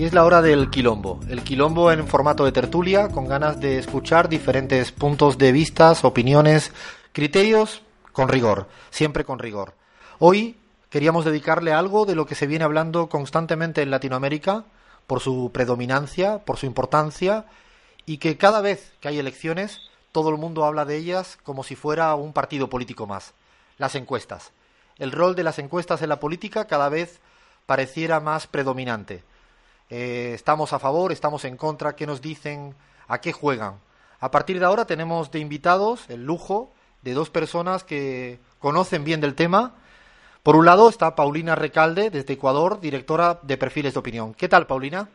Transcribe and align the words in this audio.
Y 0.00 0.04
es 0.06 0.14
la 0.14 0.24
hora 0.24 0.40
del 0.40 0.70
quilombo. 0.70 1.20
El 1.28 1.44
quilombo 1.44 1.92
en 1.92 2.08
formato 2.08 2.46
de 2.46 2.52
tertulia, 2.52 3.08
con 3.08 3.28
ganas 3.28 3.60
de 3.60 3.76
escuchar 3.76 4.30
diferentes 4.30 4.92
puntos 4.92 5.36
de 5.36 5.52
vista, 5.52 5.92
opiniones, 6.00 6.72
criterios, 7.12 7.82
con 8.12 8.30
rigor, 8.30 8.66
siempre 8.88 9.26
con 9.26 9.38
rigor. 9.38 9.74
Hoy 10.18 10.56
queríamos 10.88 11.26
dedicarle 11.26 11.74
algo 11.74 12.06
de 12.06 12.14
lo 12.14 12.24
que 12.24 12.34
se 12.34 12.46
viene 12.46 12.64
hablando 12.64 13.10
constantemente 13.10 13.82
en 13.82 13.90
Latinoamérica, 13.90 14.64
por 15.06 15.20
su 15.20 15.50
predominancia, 15.52 16.38
por 16.46 16.56
su 16.56 16.64
importancia, 16.64 17.44
y 18.06 18.16
que 18.16 18.38
cada 18.38 18.62
vez 18.62 18.94
que 19.00 19.08
hay 19.08 19.18
elecciones, 19.18 19.82
todo 20.12 20.30
el 20.30 20.38
mundo 20.38 20.64
habla 20.64 20.86
de 20.86 20.96
ellas 20.96 21.36
como 21.42 21.62
si 21.62 21.76
fuera 21.76 22.14
un 22.14 22.32
partido 22.32 22.70
político 22.70 23.06
más. 23.06 23.34
Las 23.76 23.94
encuestas. 23.96 24.52
El 24.96 25.12
rol 25.12 25.34
de 25.34 25.44
las 25.44 25.58
encuestas 25.58 26.00
en 26.00 26.08
la 26.08 26.20
política 26.20 26.66
cada 26.66 26.88
vez 26.88 27.20
pareciera 27.66 28.18
más 28.18 28.46
predominante. 28.46 29.24
Eh, 29.90 30.32
estamos 30.34 30.72
a 30.72 30.78
favor, 30.78 31.10
estamos 31.10 31.44
en 31.44 31.56
contra, 31.56 31.96
qué 31.96 32.06
nos 32.06 32.22
dicen, 32.22 32.74
a 33.08 33.20
qué 33.20 33.32
juegan. 33.32 33.80
A 34.20 34.30
partir 34.30 34.60
de 34.60 34.66
ahora 34.66 34.84
tenemos 34.84 35.32
de 35.32 35.40
invitados 35.40 36.08
el 36.08 36.24
lujo 36.24 36.70
de 37.02 37.12
dos 37.12 37.28
personas 37.28 37.82
que 37.82 38.38
conocen 38.60 39.02
bien 39.02 39.20
del 39.20 39.34
tema. 39.34 39.74
Por 40.42 40.54
un 40.54 40.64
lado 40.64 40.88
está 40.88 41.16
Paulina 41.16 41.56
Recalde, 41.56 42.10
desde 42.10 42.34
Ecuador, 42.34 42.80
directora 42.80 43.40
de 43.42 43.56
Perfiles 43.56 43.94
de 43.94 44.00
Opinión. 44.00 44.34
¿Qué 44.34 44.48
tal, 44.48 44.66
Paulina? 44.66 45.08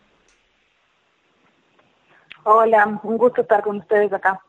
Hola, 2.43 2.99
un 3.01 3.17
gusto 3.17 3.41
estar 3.41 3.63
con 3.63 3.77
ustedes 3.77 4.11
acá. 4.11 4.41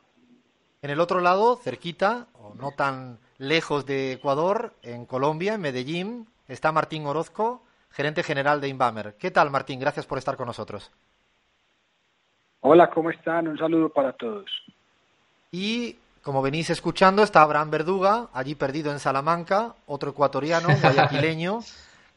En 0.82 0.90
el 0.90 1.00
otro 1.00 1.20
lado, 1.20 1.56
cerquita, 1.56 2.26
o 2.34 2.54
no 2.54 2.72
tan 2.72 3.18
lejos 3.38 3.86
de 3.86 4.12
Ecuador, 4.12 4.74
en 4.82 5.06
Colombia, 5.06 5.54
en 5.54 5.60
Medellín, 5.60 6.28
está 6.48 6.72
Martín 6.72 7.06
Orozco, 7.06 7.62
gerente 7.96 8.22
general 8.22 8.60
de 8.60 8.68
Inbamer. 8.68 9.14
¿Qué 9.18 9.30
tal, 9.30 9.50
Martín? 9.50 9.80
Gracias 9.80 10.04
por 10.04 10.18
estar 10.18 10.36
con 10.36 10.46
nosotros. 10.46 10.90
Hola, 12.60 12.90
¿cómo 12.90 13.10
están? 13.10 13.48
Un 13.48 13.56
saludo 13.56 13.88
para 13.88 14.12
todos. 14.12 14.44
Y 15.50 15.96
como 16.20 16.42
venís 16.42 16.68
escuchando, 16.68 17.22
está 17.22 17.40
Abraham 17.40 17.70
Verduga, 17.70 18.28
allí 18.34 18.54
perdido 18.54 18.92
en 18.92 18.98
Salamanca, 18.98 19.74
otro 19.86 20.10
ecuatoriano, 20.10 20.68
guayaquileño, 20.82 21.60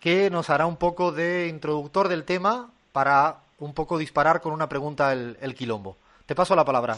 que 0.01 0.29
nos 0.29 0.49
hará 0.49 0.65
un 0.65 0.75
poco 0.75 1.13
de 1.13 1.47
introductor 1.47 2.09
del 2.09 2.25
tema 2.25 2.69
para 2.91 3.37
un 3.59 3.73
poco 3.73 3.97
disparar 3.97 4.41
con 4.41 4.51
una 4.51 4.67
pregunta 4.67 5.13
el, 5.13 5.37
el 5.39 5.55
quilombo. 5.55 5.95
Te 6.25 6.35
paso 6.35 6.57
la 6.57 6.65
palabra. 6.65 6.97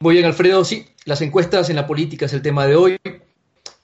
Muy 0.00 0.16
bien, 0.16 0.26
Alfredo. 0.26 0.64
Sí, 0.64 0.86
las 1.06 1.22
encuestas 1.22 1.70
en 1.70 1.76
la 1.76 1.86
política 1.86 2.26
es 2.26 2.34
el 2.34 2.42
tema 2.42 2.66
de 2.66 2.76
hoy. 2.76 3.00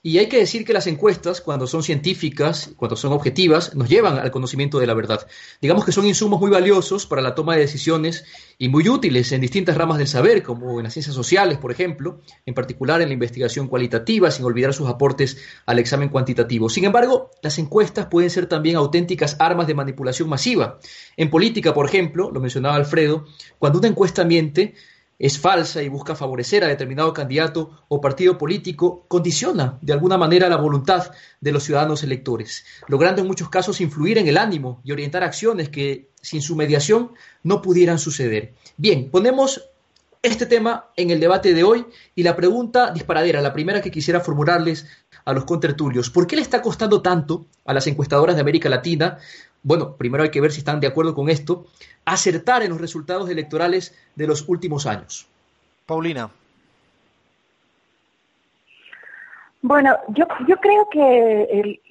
Y 0.03 0.17
hay 0.17 0.25
que 0.29 0.39
decir 0.39 0.65
que 0.65 0.73
las 0.73 0.87
encuestas, 0.87 1.41
cuando 1.41 1.67
son 1.67 1.83
científicas, 1.83 2.71
cuando 2.75 2.95
son 2.95 3.13
objetivas, 3.13 3.75
nos 3.75 3.87
llevan 3.87 4.17
al 4.17 4.31
conocimiento 4.31 4.79
de 4.79 4.87
la 4.87 4.95
verdad. 4.95 5.27
Digamos 5.61 5.85
que 5.85 5.91
son 5.91 6.07
insumos 6.07 6.39
muy 6.39 6.49
valiosos 6.49 7.05
para 7.05 7.21
la 7.21 7.35
toma 7.35 7.53
de 7.53 7.61
decisiones 7.61 8.25
y 8.57 8.67
muy 8.67 8.89
útiles 8.89 9.31
en 9.31 9.41
distintas 9.41 9.77
ramas 9.77 9.99
del 9.99 10.07
saber, 10.07 10.41
como 10.41 10.79
en 10.79 10.85
las 10.85 10.93
ciencias 10.93 11.15
sociales, 11.15 11.59
por 11.59 11.71
ejemplo, 11.71 12.19
en 12.47 12.55
particular 12.55 12.99
en 13.03 13.09
la 13.09 13.13
investigación 13.13 13.67
cualitativa, 13.67 14.31
sin 14.31 14.43
olvidar 14.43 14.73
sus 14.73 14.89
aportes 14.89 15.37
al 15.67 15.77
examen 15.77 16.09
cuantitativo. 16.09 16.67
Sin 16.67 16.85
embargo, 16.85 17.29
las 17.43 17.59
encuestas 17.59 18.07
pueden 18.07 18.31
ser 18.31 18.47
también 18.47 18.77
auténticas 18.77 19.35
armas 19.37 19.67
de 19.67 19.75
manipulación 19.75 20.27
masiva. 20.27 20.79
En 21.15 21.29
política, 21.29 21.75
por 21.75 21.85
ejemplo, 21.85 22.31
lo 22.31 22.39
mencionaba 22.39 22.73
Alfredo, 22.73 23.27
cuando 23.59 23.77
una 23.77 23.89
encuesta 23.89 24.23
miente, 24.23 24.73
es 25.21 25.37
falsa 25.37 25.83
y 25.83 25.87
busca 25.87 26.15
favorecer 26.15 26.63
a 26.63 26.67
determinado 26.67 27.13
candidato 27.13 27.83
o 27.89 28.01
partido 28.01 28.39
político, 28.39 29.05
condiciona 29.07 29.77
de 29.79 29.93
alguna 29.93 30.17
manera 30.17 30.49
la 30.49 30.55
voluntad 30.55 31.11
de 31.39 31.51
los 31.51 31.61
ciudadanos 31.63 32.01
electores, 32.01 32.65
logrando 32.87 33.21
en 33.21 33.27
muchos 33.27 33.47
casos 33.47 33.81
influir 33.81 34.17
en 34.17 34.27
el 34.27 34.35
ánimo 34.35 34.81
y 34.83 34.91
orientar 34.91 35.23
acciones 35.23 35.69
que 35.69 36.09
sin 36.19 36.41
su 36.41 36.55
mediación 36.55 37.11
no 37.43 37.61
pudieran 37.61 37.99
suceder. 37.99 38.55
Bien, 38.77 39.11
ponemos 39.11 39.69
este 40.23 40.47
tema 40.47 40.87
en 40.95 41.11
el 41.11 41.19
debate 41.19 41.53
de 41.53 41.63
hoy 41.63 41.85
y 42.15 42.23
la 42.23 42.35
pregunta 42.35 42.89
disparadera, 42.89 43.41
la 43.41 43.53
primera 43.53 43.79
que 43.79 43.91
quisiera 43.91 44.21
formularles 44.21 44.87
a 45.23 45.33
los 45.33 45.45
contertulios, 45.45 46.09
¿por 46.09 46.25
qué 46.25 46.35
le 46.35 46.41
está 46.41 46.63
costando 46.63 47.03
tanto 47.03 47.45
a 47.65 47.75
las 47.75 47.85
encuestadoras 47.85 48.35
de 48.35 48.41
América 48.41 48.69
Latina 48.69 49.19
bueno, 49.63 49.95
primero 49.95 50.23
hay 50.23 50.31
que 50.31 50.41
ver 50.41 50.51
si 50.51 50.59
están 50.59 50.79
de 50.79 50.87
acuerdo 50.87 51.13
con 51.13 51.29
esto, 51.29 51.65
acertar 52.05 52.63
en 52.63 52.69
los 52.69 52.81
resultados 52.81 53.29
electorales 53.29 53.95
de 54.15 54.27
los 54.27 54.47
últimos 54.49 54.87
años. 54.87 55.27
Paulina. 55.85 56.31
Bueno, 59.63 59.95
yo, 60.07 60.25
yo 60.47 60.57
creo 60.57 60.89
que 60.89 61.43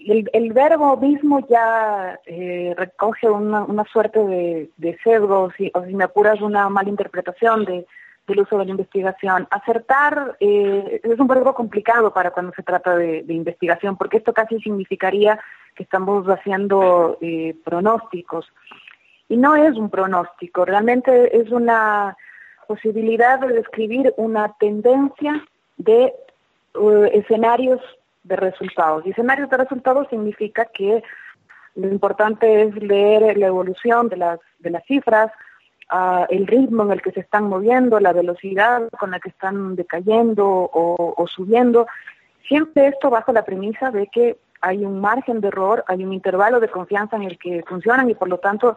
el, 0.08 0.28
el, 0.32 0.53
verbo 0.53 0.97
mismo 0.97 1.47
ya 1.48 2.19
eh, 2.26 2.75
recoge 2.76 3.28
una, 3.28 3.62
una, 3.62 3.84
suerte 3.84 4.19
de, 4.19 4.70
de 4.76 4.98
sesgo, 5.04 5.52
si, 5.56 5.70
o 5.75 5.84
si 5.84 5.94
me 5.94 6.04
apuras, 6.04 6.41
una 6.41 6.69
mala 6.69 6.88
interpretación 6.88 7.64
de, 7.64 7.87
del 8.30 8.41
uso 8.41 8.58
de 8.58 8.64
la 8.64 8.70
investigación. 8.70 9.46
Acertar 9.50 10.36
eh, 10.41 11.00
es 11.02 11.18
un 11.18 11.26
verbo 11.26 11.54
complicado 11.54 12.12
para 12.12 12.30
cuando 12.30 12.52
se 12.54 12.62
trata 12.62 12.96
de, 12.96 13.24
investigación, 13.28 13.96
porque 13.96 14.18
esto 14.18 14.32
casi 14.32 14.58
significaría 14.60 15.38
que 15.74 15.82
estamos 15.82 16.26
haciendo 16.26 17.19
eh, 17.20 17.54
pronósticos. 17.64 18.46
Y 19.28 19.36
no 19.36 19.54
es 19.54 19.76
un 19.76 19.90
pronóstico, 19.90 20.64
realmente 20.64 21.36
es 21.36 21.50
una 21.50 22.16
posibilidad 22.66 23.38
de 23.40 23.48
describir 23.48 24.14
una 24.16 24.54
tendencia 24.58 25.44
de 25.76 26.12
uh, 26.74 27.04
escenarios 27.12 27.80
de 28.22 28.36
resultados. 28.36 29.04
Y 29.06 29.10
escenarios 29.10 29.50
de 29.50 29.56
resultados 29.56 30.08
significa 30.08 30.64
que 30.66 31.02
lo 31.74 31.88
importante 31.88 32.62
es 32.62 32.74
leer 32.76 33.36
la 33.38 33.46
evolución 33.46 34.08
de 34.08 34.16
las, 34.16 34.40
de 34.58 34.70
las 34.70 34.84
cifras, 34.84 35.32
el 36.28 36.46
ritmo 36.46 36.84
en 36.84 36.92
el 36.92 37.02
que 37.02 37.12
se 37.12 37.20
están 37.20 37.44
moviendo, 37.48 37.98
la 37.98 38.12
velocidad 38.12 38.88
con 38.98 39.10
la 39.10 39.20
que 39.20 39.30
están 39.30 39.74
decayendo 39.76 40.46
o, 40.46 41.26
subiendo. 41.26 41.86
Siempre 42.46 42.88
esto 42.88 43.10
bajo 43.10 43.32
la 43.32 43.44
premisa 43.44 43.90
de 43.90 44.06
que 44.06 44.38
hay 44.60 44.84
un 44.84 45.00
margen 45.00 45.40
de 45.40 45.48
error, 45.48 45.84
hay 45.88 46.04
un 46.04 46.12
intervalo 46.12 46.60
de 46.60 46.68
confianza 46.68 47.16
en 47.16 47.22
el 47.22 47.38
que 47.38 47.62
funcionan 47.66 48.10
y 48.10 48.14
por 48.14 48.28
lo 48.28 48.38
tanto 48.38 48.76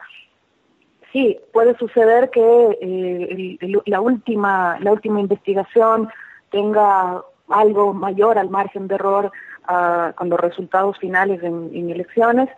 sí, 1.12 1.38
puede 1.52 1.76
suceder 1.76 2.30
que 2.30 2.78
eh, 2.80 3.80
la, 3.86 4.00
última, 4.00 4.78
la 4.80 4.92
última 4.92 5.20
investigación 5.20 6.08
tenga 6.50 7.22
algo 7.48 7.92
mayor 7.92 8.38
al 8.38 8.50
margen 8.50 8.88
de 8.88 8.94
error 8.94 9.30
uh, 9.68 10.12
con 10.14 10.28
los 10.30 10.40
resultados 10.40 10.98
finales 10.98 11.42
en, 11.42 11.70
en 11.74 11.90
elecciones, 11.90 12.48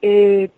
eh, 0.00 0.50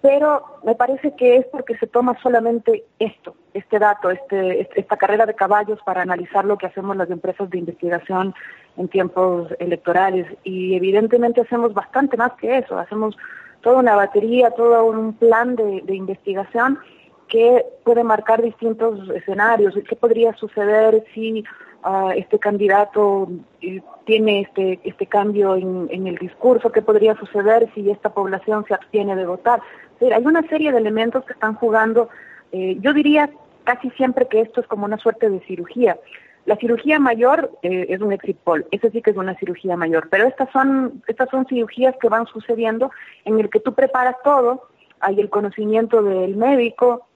pero 0.00 0.60
me 0.64 0.74
parece 0.74 1.14
que 1.16 1.36
es 1.36 1.46
porque 1.46 1.76
se 1.76 1.86
toma 1.86 2.16
solamente 2.22 2.84
esto, 2.98 3.34
este 3.52 3.78
dato, 3.78 4.10
este, 4.10 4.60
este, 4.60 4.80
esta 4.80 4.96
carrera 4.96 5.26
de 5.26 5.34
caballos 5.34 5.80
para 5.84 6.02
analizar 6.02 6.44
lo 6.44 6.56
que 6.56 6.66
hacemos 6.66 6.96
las 6.96 7.10
empresas 7.10 7.50
de 7.50 7.58
investigación 7.58 8.34
en 8.76 8.88
tiempos 8.88 9.48
electorales. 9.58 10.26
Y 10.44 10.76
evidentemente 10.76 11.40
hacemos 11.40 11.74
bastante 11.74 12.16
más 12.16 12.32
que 12.34 12.58
eso, 12.58 12.78
hacemos 12.78 13.16
toda 13.60 13.78
una 13.78 13.96
batería, 13.96 14.50
todo 14.52 14.84
un 14.84 15.14
plan 15.14 15.56
de, 15.56 15.82
investigación 15.88 16.78
que 17.26 17.64
puede 17.84 18.04
marcar 18.04 18.40
distintos 18.40 19.08
escenarios. 19.10 19.74
¿Qué 19.88 19.96
podría 19.96 20.32
suceder 20.34 21.04
si 21.12 21.44
uh, 21.84 22.10
este 22.10 22.38
candidato 22.38 23.28
eh, 23.60 23.80
tiene 24.04 24.42
este, 24.42 24.80
este 24.84 25.06
cambio 25.06 25.56
en, 25.56 26.06
el 26.06 26.16
discurso? 26.16 26.72
¿Qué 26.72 26.82
podría 26.82 27.14
suceder 27.16 27.70
si 27.74 27.90
esta 27.90 28.10
población 28.10 28.64
se 28.66 28.74
abstiene 28.74 29.16
de 29.16 29.26
votar? 29.26 29.60
hay 30.00 30.24
una 30.24 30.42
serie 30.48 30.70
de 30.70 30.78
elementos 30.78 31.24
que 31.24 31.32
están 31.32 31.54
jugando. 31.54 32.08
Eh, 32.52 32.76
yo 32.80 32.92
diría 32.92 33.30
casi 33.64 33.90
siempre 33.90 34.28
que 34.28 34.40
esto 34.40 34.60
es 34.60 34.66
como 34.66 34.84
una 34.84 34.96
suerte 34.96 35.28
de 35.28 35.40
cirugía. 35.40 35.98
La 36.46 36.56
cirugía 36.56 36.98
mayor 36.98 37.50
eh, 37.62 37.86
es 37.90 38.00
un 38.00 38.12
exit 38.12 38.38
poll, 38.38 38.64
eso 38.70 38.88
sí 38.90 39.02
que 39.02 39.10
es 39.10 39.16
una 39.16 39.34
cirugía 39.34 39.76
mayor, 39.76 40.08
pero 40.08 40.26
estas 40.26 40.50
son, 40.50 41.02
estas 41.06 41.28
son 41.28 41.44
cirugías 41.46 41.94
que 42.00 42.08
van 42.08 42.26
sucediendo 42.26 42.90
en 43.26 43.38
el 43.38 43.50
que 43.50 43.60
tú 43.60 43.74
preparas 43.74 44.16
todo, 44.24 44.68
hay 45.00 45.20
el 45.20 45.28
conocimiento 45.28 46.02
del 46.02 46.36
médico, 46.36 47.07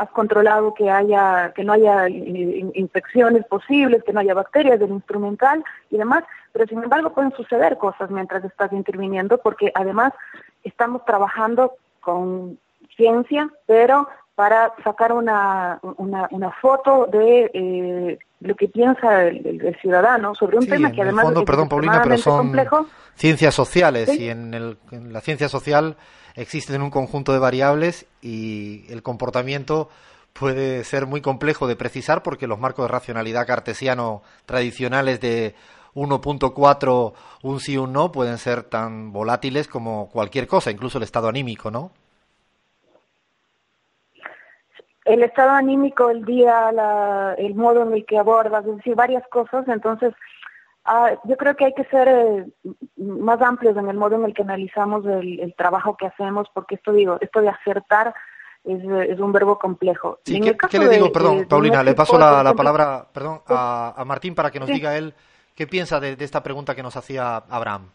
has 0.00 0.10
controlado 0.10 0.72
que 0.72 0.90
haya, 0.90 1.52
que 1.54 1.62
no 1.62 1.74
haya 1.74 2.08
infecciones 2.08 3.44
posibles, 3.44 4.02
que 4.02 4.14
no 4.14 4.20
haya 4.20 4.32
bacterias 4.32 4.80
del 4.80 4.92
instrumental 4.92 5.62
y 5.90 5.98
demás, 5.98 6.24
pero 6.52 6.66
sin 6.66 6.82
embargo 6.82 7.12
pueden 7.12 7.32
suceder 7.32 7.76
cosas 7.76 8.10
mientras 8.10 8.42
estás 8.42 8.72
interviniendo 8.72 9.36
porque 9.38 9.70
además 9.74 10.14
estamos 10.64 11.04
trabajando 11.04 11.74
con 12.00 12.58
ciencia, 12.96 13.50
pero 13.66 14.08
para 14.40 14.72
sacar 14.82 15.12
una, 15.12 15.78
una, 15.98 16.26
una 16.30 16.50
foto 16.50 17.06
de 17.12 17.50
eh, 17.52 18.18
lo 18.40 18.54
que 18.54 18.68
piensa 18.68 19.24
el, 19.24 19.76
ciudadano 19.82 20.34
sobre 20.34 20.56
un 20.56 20.66
tema 20.66 20.90
que 20.92 21.02
además 21.02 21.26
fondo, 21.26 21.44
perdón, 21.44 21.68
Paulina, 21.68 22.00
pero 22.02 22.16
son 22.16 22.50
ciencias 23.16 23.54
sociales 23.54 24.08
y 24.18 24.30
en, 24.30 24.54
el, 24.54 24.78
en 24.92 25.12
la 25.12 25.20
ciencia 25.20 25.50
social 25.50 25.98
existen 26.36 26.80
un 26.80 26.88
conjunto 26.88 27.34
de 27.34 27.38
variables 27.38 28.06
y 28.22 28.90
el 28.90 29.02
comportamiento 29.02 29.90
puede 30.32 30.84
ser 30.84 31.04
muy 31.04 31.20
complejo 31.20 31.66
de 31.66 31.76
precisar 31.76 32.22
porque 32.22 32.46
los 32.46 32.58
marcos 32.58 32.86
de 32.86 32.92
racionalidad 32.92 33.46
cartesiano 33.46 34.22
tradicionales 34.46 35.20
de 35.20 35.54
1.4, 35.94 37.12
un 37.42 37.60
sí, 37.60 37.76
un 37.76 37.92
no, 37.92 38.10
pueden 38.10 38.38
ser 38.38 38.62
tan 38.62 39.12
volátiles 39.12 39.68
como 39.68 40.08
cualquier 40.08 40.46
cosa, 40.46 40.70
incluso 40.70 40.96
el 40.96 41.04
estado 41.04 41.28
anímico, 41.28 41.70
¿no? 41.70 41.92
El 45.12 45.22
estado 45.22 45.50
anímico, 45.50 46.10
el 46.10 46.24
día, 46.24 46.70
la, 46.72 47.34
el 47.36 47.54
modo 47.54 47.82
en 47.82 47.92
el 47.94 48.06
que 48.06 48.18
abordas, 48.18 48.64
es 48.64 48.76
decir, 48.76 48.94
varias 48.94 49.26
cosas. 49.28 49.66
Entonces, 49.68 50.14
ah, 50.84 51.10
yo 51.24 51.36
creo 51.36 51.56
que 51.56 51.66
hay 51.66 51.74
que 51.74 51.84
ser 51.84 52.08
eh, 52.08 52.46
más 52.96 53.42
amplios 53.42 53.76
en 53.76 53.88
el 53.88 53.96
modo 53.96 54.16
en 54.16 54.24
el 54.24 54.34
que 54.34 54.42
analizamos 54.42 55.04
el, 55.06 55.54
trabajo 55.56 55.96
que 55.96 56.06
hacemos, 56.06 56.48
porque 56.54 56.76
esto 56.76 56.92
digo, 56.92 57.18
esto 57.20 57.40
de 57.40 57.48
acertar 57.48 58.14
es, 58.64 59.18
un 59.18 59.32
verbo 59.32 59.58
complejo. 59.58 60.20
¿qué, 60.24 60.78
le 60.78 60.88
digo? 60.88 61.10
perdón, 61.10 61.46
Paulina, 61.48 61.82
le 61.82 61.94
paso 61.94 62.18
la, 62.18 62.54
palabra 62.54 63.06
perdón, 63.12 63.40
a, 63.48 64.02
Martín 64.06 64.34
para 64.34 64.50
que 64.50 64.60
nos 64.60 64.68
diga 64.68 64.96
él 64.96 65.14
qué 65.54 65.66
piensa 65.66 65.98
de 65.98 66.16
esta 66.20 66.42
pregunta 66.42 66.74
que 66.74 66.82
nos 66.82 66.96
hacía 66.96 67.36
Abraham. 67.36 67.90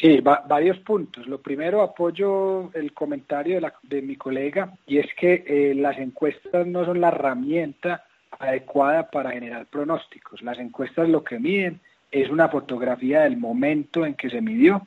Sí, 0.00 0.20
varios 0.22 0.78
puntos. 0.78 1.26
Lo 1.26 1.42
primero, 1.42 1.82
apoyo 1.82 2.70
el 2.72 2.94
comentario 2.94 3.60
de, 3.82 4.00
mi 4.00 4.16
colega 4.16 4.72
y 4.86 4.96
es 4.96 5.06
que 5.14 5.44
eh, 5.46 5.74
las 5.74 5.98
encuestas 5.98 6.66
no 6.66 6.86
son 6.86 7.02
la 7.02 7.08
herramienta 7.08 8.06
adecuada 8.38 9.10
para 9.10 9.32
generar 9.32 9.66
pronósticos. 9.66 10.40
Las 10.40 10.58
encuestas 10.58 11.06
lo 11.06 11.22
que 11.22 11.38
miden 11.38 11.80
es 12.10 12.30
una 12.30 12.48
fotografía 12.48 13.20
del 13.20 13.36
momento 13.36 14.06
en 14.06 14.14
que 14.14 14.30
se 14.30 14.40
midió 14.40 14.86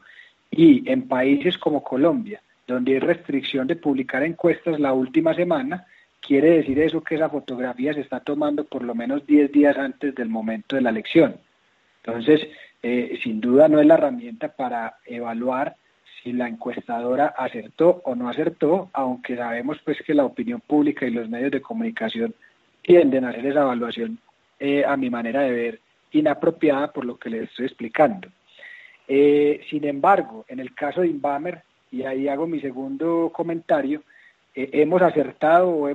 y 0.50 0.90
en 0.92 1.08
países 1.08 1.60
como 1.60 1.84
Colombia, 1.84 2.42
donde 2.66 2.94
hay 2.94 3.00
restricción 3.00 3.68
de 3.68 3.76
publicar 3.76 4.24
encuestas 4.24 4.80
la 4.80 4.94
última 4.94 5.36
semana, 5.36 5.86
quiere 6.20 6.58
decir 6.58 6.80
eso 6.80 7.04
que 7.04 7.16
esa 7.16 7.30
fotografía 7.30 7.94
se 7.94 8.02
está 8.02 8.20
tomando 8.20 8.64
por 8.64 8.84
lo 8.84 8.96
menos 8.96 9.28
10 9.28 9.52
días 9.52 9.78
antes 9.78 10.16
del 10.16 10.30
momento 10.30 10.76
de 10.76 10.82
la 10.82 10.90
elección. 10.90 11.36
Entonces, 12.04 12.48
eh, 12.86 13.18
sin 13.24 13.40
duda 13.40 13.70
no 13.70 13.80
es 13.80 13.86
la 13.86 13.94
herramienta 13.94 14.50
para 14.50 14.98
evaluar 15.06 15.78
si 16.22 16.34
la 16.34 16.50
encuestadora 16.50 17.28
acertó 17.28 18.02
o 18.04 18.14
no 18.14 18.30
acertó, 18.30 18.90
aunque 18.92 19.38
sabemos 19.38 19.80
pues 19.86 20.02
que 20.02 20.14
la 20.14 20.26
opinión 20.26 20.60
pública 20.60 21.06
y 21.06 21.12
los 21.12 21.30
medios 21.30 21.52
de 21.52 21.62
comunicación 21.62 22.36
tienden 22.82 23.24
a 23.24 23.30
hacer 23.30 23.46
esa 23.46 23.62
evaluación, 23.62 24.20
eh, 24.60 24.84
a 24.86 24.98
mi 24.98 25.10
manera 25.10 25.42
de 25.42 25.52
ver, 25.52 25.80
inapropiada 26.12 26.92
por 26.92 27.06
lo 27.06 27.18
que 27.18 27.30
les 27.30 27.44
estoy 27.44 27.66
explicando. 27.68 28.28
Eh, 29.08 29.62
sin 29.70 29.86
embargo, 29.86 30.44
en 30.50 30.60
el 30.60 30.76
caso 30.76 31.02
de 31.02 31.08
Inbamer, 31.08 31.62
y 31.90 32.04
ahí 32.04 32.28
hago 32.28 32.48
mi 32.48 32.60
segundo 32.60 33.32
comentario, 33.34 34.04
hemos 34.56 35.02
acertado 35.02 35.70
o, 35.70 35.90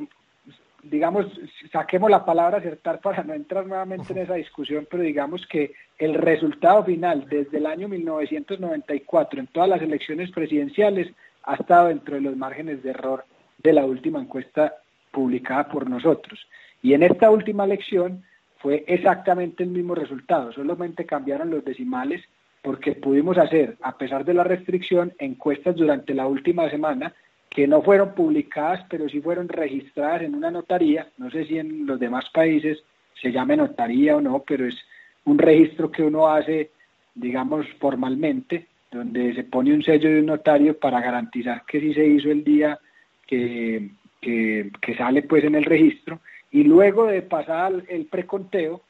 digamos, 0.83 1.27
saquemos 1.73 2.11
la 2.11 2.25
palabra 2.25 2.59
acertar 2.59 3.01
para 3.01 3.23
no 3.23 3.35
entrar 3.35 3.67
nuevamente 3.67 4.13
en 4.13 4.21
esa 4.21 4.35
discusión, 4.35 4.87
pero 4.91 5.03
digamos 5.03 5.47
que 5.47 5.73
el 5.99 6.15
resultado 6.15 6.85
final 6.85 7.27
desde 7.29 7.59
el 7.59 7.67
año 7.67 7.89
1994 7.89 9.41
en 9.41 9.47
todas 9.49 9.69
las 9.69 9.83
elecciones 9.83 10.31
presidenciales 10.31 11.13
ha 11.45 11.55
estado 11.55 11.89
dentro 11.89 12.15
de 12.15 12.21
los 12.21 12.37
márgenes 12.37 12.83
de 12.83 12.91
error 12.91 13.25
de 13.59 13.73
la 13.73 13.85
última 13.85 14.21
encuesta 14.21 14.75
publicada 15.11 15.69
por 15.69 15.89
nosotros. 15.89 16.47
Y 16.83 16.95
en 16.95 17.03
esta 17.03 17.31
última 17.31 17.65
elección 17.65 18.23
fue 18.59 18.85
exactamente 18.87 19.65
el 19.65 19.71
mismo 19.71 19.95
resultado, 19.95 20.53
solamente 20.53 21.07
cambiaron 21.07 21.51
los 21.51 21.65
decimales 21.65 22.23
porque 22.63 22.93
pudimos 22.93 23.39
hacer, 23.39 23.77
a 23.83 23.97
pesar 23.97 24.25
de 24.25 24.35
la 24.35 24.45
restricción, 24.45 25.13
encuestas 25.19 25.77
durante 25.77 26.13
la 26.13 26.27
última 26.27 26.69
semana 26.69 27.15
que 27.50 27.67
no 27.67 27.83
fueron 27.83 28.15
publicadas, 28.15 28.85
pero 28.89 29.09
sí 29.09 29.21
fueron 29.21 29.49
registradas 29.49 30.23
en 30.23 30.35
una 30.35 30.50
notaría. 30.50 31.09
No 31.17 31.31
sé 31.31 31.47
si 31.47 31.59
en 31.59 31.87
los 31.87 31.99
demás 31.99 32.27
países 32.33 32.79
se 33.21 33.33
llame 33.33 33.56
notaría 33.56 34.17
o 34.17 34.21
no, 34.21 34.45
pero 34.47 34.67
es 34.67 34.77
un 35.25 35.39
registro 35.39 35.91
que 35.91 36.03
uno 36.03 36.29
hace, 36.29 36.71
digamos, 37.15 37.67
formalmente, 37.79 38.67
donde 38.91 39.35
se 39.35 39.45
pone 39.45 39.75
un 39.75 39.83
sello 39.83 40.09
de 40.09 40.21
un 40.21 40.27
notario 40.27 40.79
para 40.79 41.00
garantizar 41.00 41.65
que 41.67 41.81
sí 41.81 41.95
se 41.95 42.06
hizo 42.06 42.31
el 42.31 42.45
día 42.45 42.79
que, 43.27 43.91
que, 44.21 44.71
sale 44.97 45.23
pues 45.23 45.45
en 45.45 45.55
el 45.55 45.65
registro. 45.65 46.21
Y 46.50 46.65
luego 46.65 47.06
de 47.06 47.23
pasar 47.23 47.73
el 47.89 48.06
preconteo, 48.06 48.83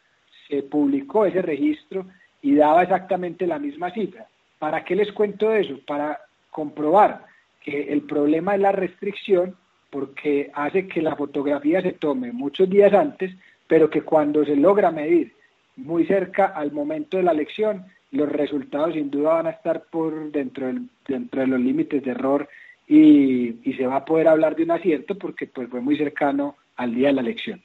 se 0.48 0.62
publicó 0.62 1.26
ese 1.26 1.42
registro 1.42 2.06
y 2.40 2.54
daba 2.54 2.84
exactamente 2.84 3.46
la 3.46 3.58
misma 3.58 3.90
cifra. 3.90 4.26
¿Para 4.58 4.84
qué 4.84 4.94
les 4.94 5.12
cuento 5.12 5.52
eso? 5.52 5.78
Para 5.86 6.20
comprobar 6.50 7.24
que 7.62 7.92
el 7.92 8.02
problema 8.02 8.54
es 8.54 8.60
la 8.60 8.72
restricción 8.72 9.56
porque 9.90 10.50
hace 10.54 10.86
que 10.86 11.02
la 11.02 11.16
fotografía 11.16 11.80
se 11.80 11.92
tome 11.92 12.32
muchos 12.32 12.68
días 12.68 12.92
antes, 12.92 13.34
pero 13.66 13.88
que 13.88 14.02
cuando 14.02 14.44
se 14.44 14.56
logra 14.56 14.90
medir 14.90 15.32
muy 15.76 16.06
cerca 16.06 16.46
al 16.46 16.72
momento 16.72 17.16
de 17.16 17.22
la 17.22 17.32
elección, 17.32 17.86
los 18.10 18.28
resultados 18.28 18.94
sin 18.94 19.10
duda 19.10 19.34
van 19.34 19.46
a 19.46 19.50
estar 19.50 19.84
por 19.90 20.30
dentro, 20.30 20.66
del, 20.66 20.88
dentro 21.06 21.40
de 21.40 21.46
los 21.46 21.60
límites 21.60 22.02
de 22.02 22.10
error 22.10 22.48
y, 22.86 23.74
se 23.76 23.86
va 23.86 23.96
a 23.96 24.04
poder 24.04 24.28
hablar 24.28 24.56
de 24.56 24.64
un 24.64 24.72
acierto 24.72 25.16
porque 25.16 25.46
pues 25.46 25.68
fue 25.68 25.80
muy 25.80 25.96
cercano 25.96 26.56
al 26.76 26.94
día 26.94 27.08
de 27.08 27.14
la 27.14 27.20
elección. 27.20 27.62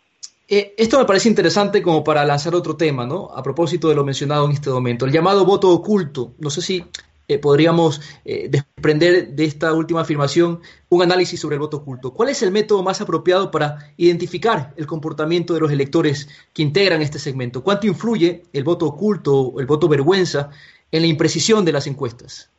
Eh, 0.48 0.76
esto 0.78 1.00
me 1.00 1.06
parece 1.06 1.30
interesante 1.30 1.82
como 1.82 2.04
para 2.04 2.26
lanzar 2.26 2.54
otro 2.54 2.76
tema, 2.76 3.08
¿no? 3.08 3.30
A 3.34 3.42
propósito 3.42 3.88
de 3.88 3.96
lo 3.96 4.04
mencionado 4.04 4.46
en 4.46 4.52
este 4.52 4.70
momento, 4.70 5.06
el 5.06 5.12
llamado 5.12 5.46
voto 5.46 5.70
oculto. 5.70 6.34
No 6.40 6.50
sé 6.50 6.62
si 6.62 6.84
eh, 7.28 7.40
podríamos 7.40 8.02
eh, 8.26 8.50
desprender 8.50 9.30
de 9.30 9.46
esta 9.46 9.74
última 9.74 10.02
afirmación 10.02 10.62
un 10.90 11.02
análisis 11.02 11.40
sobre 11.40 11.56
el 11.56 11.60
voto 11.62 11.78
oculto. 11.78 12.14
¿Cuál 12.14 12.30
es 12.30 12.44
el 12.44 12.52
método 12.52 12.84
más 12.84 13.00
apropiado 13.00 13.50
para 13.50 13.78
identificar 13.96 14.74
el 14.76 14.86
comportamiento 14.86 15.54
de 15.54 15.62
los 15.62 15.72
electores 15.72 16.28
que 16.54 16.62
integran 16.62 17.02
este 17.02 17.20
segmento? 17.20 17.64
¿Cuánto 17.64 17.88
influye 17.88 18.44
el 18.52 18.64
voto 18.64 18.88
oculto 18.88 19.40
o 19.40 19.60
el 19.60 19.66
voto 19.66 19.88
vergüenza 19.88 20.50
en 20.92 21.02
la 21.02 21.08
imprecisión 21.08 21.64
de 21.64 21.72
las 21.72 21.88
encuestas? 21.88 22.50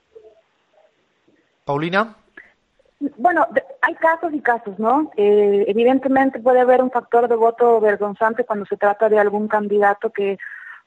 Paulina. 1.64 2.16
Bueno, 3.18 3.46
hay 3.82 3.94
casos 3.96 4.32
y 4.32 4.40
casos, 4.40 4.78
¿no? 4.78 5.10
Eh, 5.16 5.64
evidentemente 5.68 6.40
puede 6.40 6.60
haber 6.60 6.82
un 6.82 6.90
factor 6.90 7.28
de 7.28 7.36
voto 7.36 7.80
vergonzante 7.80 8.44
cuando 8.44 8.64
se 8.64 8.78
trata 8.78 9.10
de 9.10 9.18
algún 9.18 9.46
candidato 9.46 10.10
que 10.10 10.38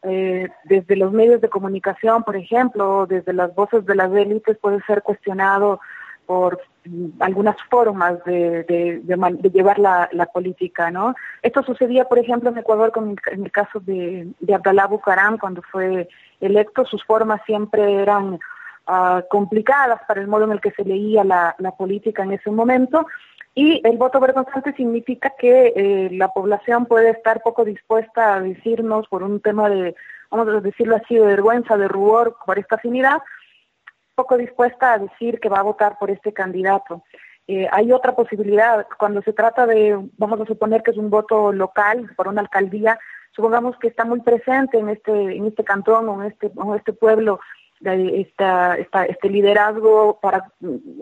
eh, 0.08 0.50
desde 0.64 0.96
los 0.96 1.12
medios 1.12 1.42
de 1.42 1.50
comunicación, 1.50 2.24
por 2.24 2.36
ejemplo, 2.36 3.06
desde 3.08 3.34
las 3.34 3.54
voces 3.54 3.86
de 3.86 3.96
las 3.96 4.12
élites 4.14 4.58
puede 4.58 4.82
ser 4.84 5.04
cuestionado 5.04 5.80
por 6.26 6.62
mm, 6.86 7.22
algunas 7.22 7.58
formas 7.70 8.24
de, 8.26 9.02
llevar 9.54 9.80
la, 9.80 10.30
política. 10.34 10.92
Esto 11.42 11.64
sucedía, 11.64 12.06
por 12.06 12.20
ejemplo, 12.20 12.50
en 12.50 12.58
Ecuador 12.58 12.92
con 12.92 13.16
en 13.32 13.44
el 13.44 13.52
caso 13.52 13.80
de, 13.80 14.28
de 14.40 14.56
Abdalá 14.56 14.88
Bucaram 14.88 15.38
cuando 15.38 15.62
fue 15.64 16.08
electo, 16.40 16.86
sus 16.86 17.04
formas 17.04 17.42
siempre 17.46 18.02
eran 18.02 18.40
ah, 18.86 19.24
complicadas 19.30 20.00
para 20.08 20.22
el 20.22 20.28
modo 20.28 20.46
en 20.46 20.52
el 20.52 20.62
que 20.62 20.72
se 20.72 20.84
leía 20.84 21.24
la 21.24 21.72
política 21.78 22.24
en 22.24 22.34
ese 22.34 22.52
momento 22.52 23.06
y 23.58 23.82
el 23.84 23.98
voto 23.98 24.20
vergonzante 24.20 24.72
significa 24.74 25.34
que 25.36 25.74
eh, 25.76 26.10
la 26.12 26.28
población 26.28 26.86
puede 26.86 27.10
estar 27.10 27.42
poco 27.42 27.66
dispuesta 27.66 28.36
a 28.36 28.40
decirnos 28.40 29.08
por 29.08 29.24
un 29.24 29.42
tema 29.42 29.68
de, 29.68 29.96
vamos 30.30 30.48
a 30.50 30.62
decirlo 30.62 30.96
así, 30.96 31.16
de 31.16 31.26
vergüenza, 31.26 31.76
de 31.76 31.88
rubor 31.88 32.38
por 32.46 32.60
esta 32.60 32.76
afinidad, 32.76 33.18
poco 34.14 34.38
dispuesta 34.38 34.94
a 34.94 35.00
decir 35.00 35.40
que 35.40 35.50
va 35.50 35.58
a 35.58 35.64
votar 35.64 35.98
por 35.98 36.12
este 36.12 36.34
candidato. 36.34 37.02
Eh, 37.48 37.68
hay 37.72 37.92
otra 37.92 38.16
posibilidad, 38.16 38.86
cuando 39.00 39.24
se 39.24 39.34
trata 39.34 39.66
de, 39.66 40.08
vamos 40.20 40.40
a 40.40 40.46
suponer 40.46 40.84
que 40.84 40.92
es 40.92 40.98
un 40.98 41.10
voto 41.10 41.52
local 41.52 42.12
por 42.16 42.28
una 42.28 42.42
alcaldía, 42.42 43.00
supongamos 43.32 43.76
que 43.80 43.88
está 43.88 44.06
muy 44.06 44.22
presente 44.22 44.78
en 44.78 44.90
este, 44.90 45.12
en 45.12 45.48
este 45.48 45.64
cantón 45.64 46.08
o 46.10 46.22
en 46.22 46.30
este, 46.32 46.52
en 46.56 46.76
este 46.76 46.94
pueblo 46.94 47.40
esta, 47.82 48.76
esta, 48.78 49.06
este 49.06 49.30
liderazgo 49.30 50.20
para 50.22 50.52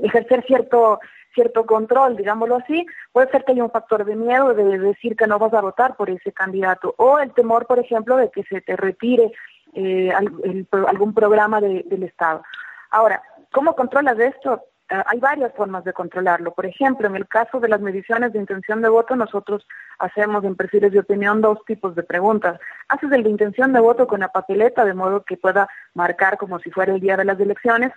ejercer 0.04 0.44
cierto 0.46 1.00
cierto 1.36 1.66
control, 1.66 2.18
digámoslo 2.18 2.56
así, 2.56 2.88
puede 3.12 3.30
ser 3.30 3.44
que 3.44 3.52
haya 3.52 3.64
un 3.64 3.70
factor 3.70 4.06
de 4.06 4.16
miedo 4.16 4.56
de 4.56 4.80
decir 4.80 5.16
que 5.16 5.28
no 5.28 5.38
vas 5.38 5.54
a 5.54 5.62
votar 5.62 5.96
por 5.96 6.10
ese 6.10 6.32
candidato 6.32 6.96
o 6.98 7.20
el 7.20 7.32
temor, 7.34 7.68
por 7.68 7.78
ejemplo, 7.78 8.18
de 8.18 8.32
que 8.32 8.44
se 8.44 8.62
te 8.62 8.76
retire 8.76 9.32
eh, 9.74 10.12
algún 10.12 11.14
programa 11.14 11.62
del 11.62 12.04
Estado. 12.04 12.42
Ahora, 12.90 13.22
¿cómo 13.52 13.76
controlas 13.76 14.18
esto? 14.18 14.64
Ah, 14.90 15.04
hay 15.08 15.20
varias 15.20 15.52
formas 15.54 15.84
de 15.84 15.94
controlarlo. 15.94 16.54
Por 16.54 16.66
ejemplo, 16.66 17.08
en 17.08 17.16
el 17.16 17.28
caso 17.28 17.60
de 17.60 17.68
las 17.68 17.82
mediciones 17.82 18.32
de 18.32 18.40
intención 18.40 18.82
de 18.82 18.90
voto, 18.90 19.16
nosotros 19.16 19.68
hacemos 19.98 20.44
en 20.44 20.56
perfiles 20.56 20.92
de 20.92 21.00
opinión 21.00 21.42
dos 21.42 21.58
tipos 21.66 21.96
de 21.96 22.04
preguntas. 22.04 22.60
Haces 22.88 23.12
el 23.12 23.24
de 23.24 23.32
intención 23.32 23.74
de 23.74 23.80
voto 23.80 24.06
con 24.06 24.20
la 24.20 24.30
papeleta, 24.30 24.86
de 24.86 24.94
modo 24.94 25.24
que 25.24 25.38
pueda 25.38 25.68
marcar 25.96 26.38
como 26.38 26.60
si 26.60 26.70
fuera 26.70 26.94
el 26.94 27.02
día 27.02 27.18
de 27.18 27.26
las 27.26 27.40
elecciones, 27.40 27.92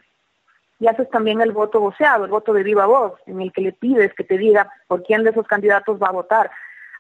y 0.80 0.86
haces 0.86 1.10
también 1.10 1.40
el 1.40 1.52
voto 1.52 1.80
voceado, 1.80 2.24
el 2.24 2.30
voto 2.30 2.52
de 2.52 2.62
viva 2.62 2.86
voz, 2.86 3.14
en 3.26 3.40
el 3.40 3.52
que 3.52 3.62
le 3.62 3.72
pides 3.72 4.14
que 4.14 4.24
te 4.24 4.38
diga 4.38 4.70
por 4.86 5.02
quién 5.02 5.24
de 5.24 5.30
esos 5.30 5.46
candidatos 5.46 6.00
va 6.00 6.08
a 6.08 6.12
votar. 6.12 6.50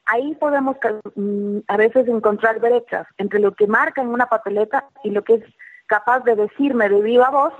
Ahí 0.06 0.34
podemos 0.34 0.76
mm, 1.14 1.58
a 1.68 1.76
veces 1.76 2.08
encontrar 2.08 2.60
brechas 2.60 3.06
entre 3.18 3.40
lo 3.40 3.52
que 3.52 3.66
marca 3.66 4.00
en 4.02 4.08
una 4.08 4.26
papeleta 4.26 4.86
y 5.04 5.10
lo 5.10 5.22
que 5.22 5.34
es 5.34 5.44
capaz 5.86 6.20
de 6.24 6.34
decirme 6.34 6.88
de 6.88 7.02
viva 7.02 7.30
voz, 7.30 7.52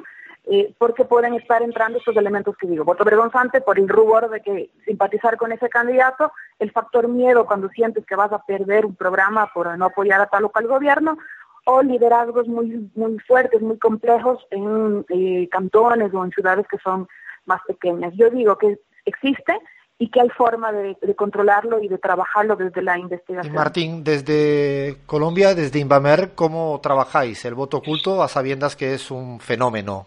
eh, 0.50 0.74
porque 0.78 1.04
pueden 1.04 1.34
estar 1.34 1.62
entrando 1.62 1.98
estos 1.98 2.16
elementos 2.16 2.56
que 2.56 2.66
digo. 2.66 2.84
Voto 2.84 3.04
vergonzante 3.04 3.60
por 3.60 3.78
el 3.78 3.86
rubor 3.86 4.30
de 4.30 4.40
que 4.40 4.70
simpatizar 4.86 5.36
con 5.36 5.52
ese 5.52 5.68
candidato, 5.68 6.32
el 6.58 6.72
factor 6.72 7.06
miedo 7.06 7.44
cuando 7.44 7.68
sientes 7.68 8.06
que 8.06 8.16
vas 8.16 8.32
a 8.32 8.42
perder 8.42 8.86
un 8.86 8.94
programa 8.94 9.50
por 9.52 9.76
no 9.76 9.84
apoyar 9.84 10.20
a 10.22 10.26
tal 10.26 10.46
o 10.46 10.48
cual 10.48 10.66
gobierno, 10.66 11.18
o 11.70 11.82
liderazgos 11.82 12.48
muy, 12.48 12.90
muy 12.94 13.18
fuertes, 13.18 13.60
muy 13.60 13.76
complejos 13.76 14.38
en 14.50 15.04
eh, 15.10 15.46
cantones 15.50 16.14
o 16.14 16.24
en 16.24 16.30
ciudades 16.30 16.66
que 16.66 16.78
son 16.78 17.06
más 17.44 17.60
pequeñas. 17.66 18.14
Yo 18.16 18.30
digo 18.30 18.56
que 18.56 18.78
existe 19.04 19.52
y 19.98 20.08
que 20.08 20.22
hay 20.22 20.30
forma 20.30 20.72
de, 20.72 20.96
controlarlo 21.14 21.82
y 21.82 21.88
de 21.88 21.98
trabajarlo 21.98 22.56
desde 22.56 22.80
la 22.80 22.98
investigación. 22.98 23.52
Y 23.52 23.56
Martín, 23.56 24.02
desde 24.02 24.96
Colombia, 25.04 25.54
desde 25.54 25.78
Invamer, 25.78 26.30
¿cómo 26.34 26.80
trabajáis 26.82 27.44
el 27.44 27.54
voto 27.54 27.78
oculto 27.78 28.22
a 28.22 28.28
sabiendas 28.28 28.74
que 28.74 28.94
es 28.94 29.10
un 29.10 29.38
fenómeno? 29.38 30.06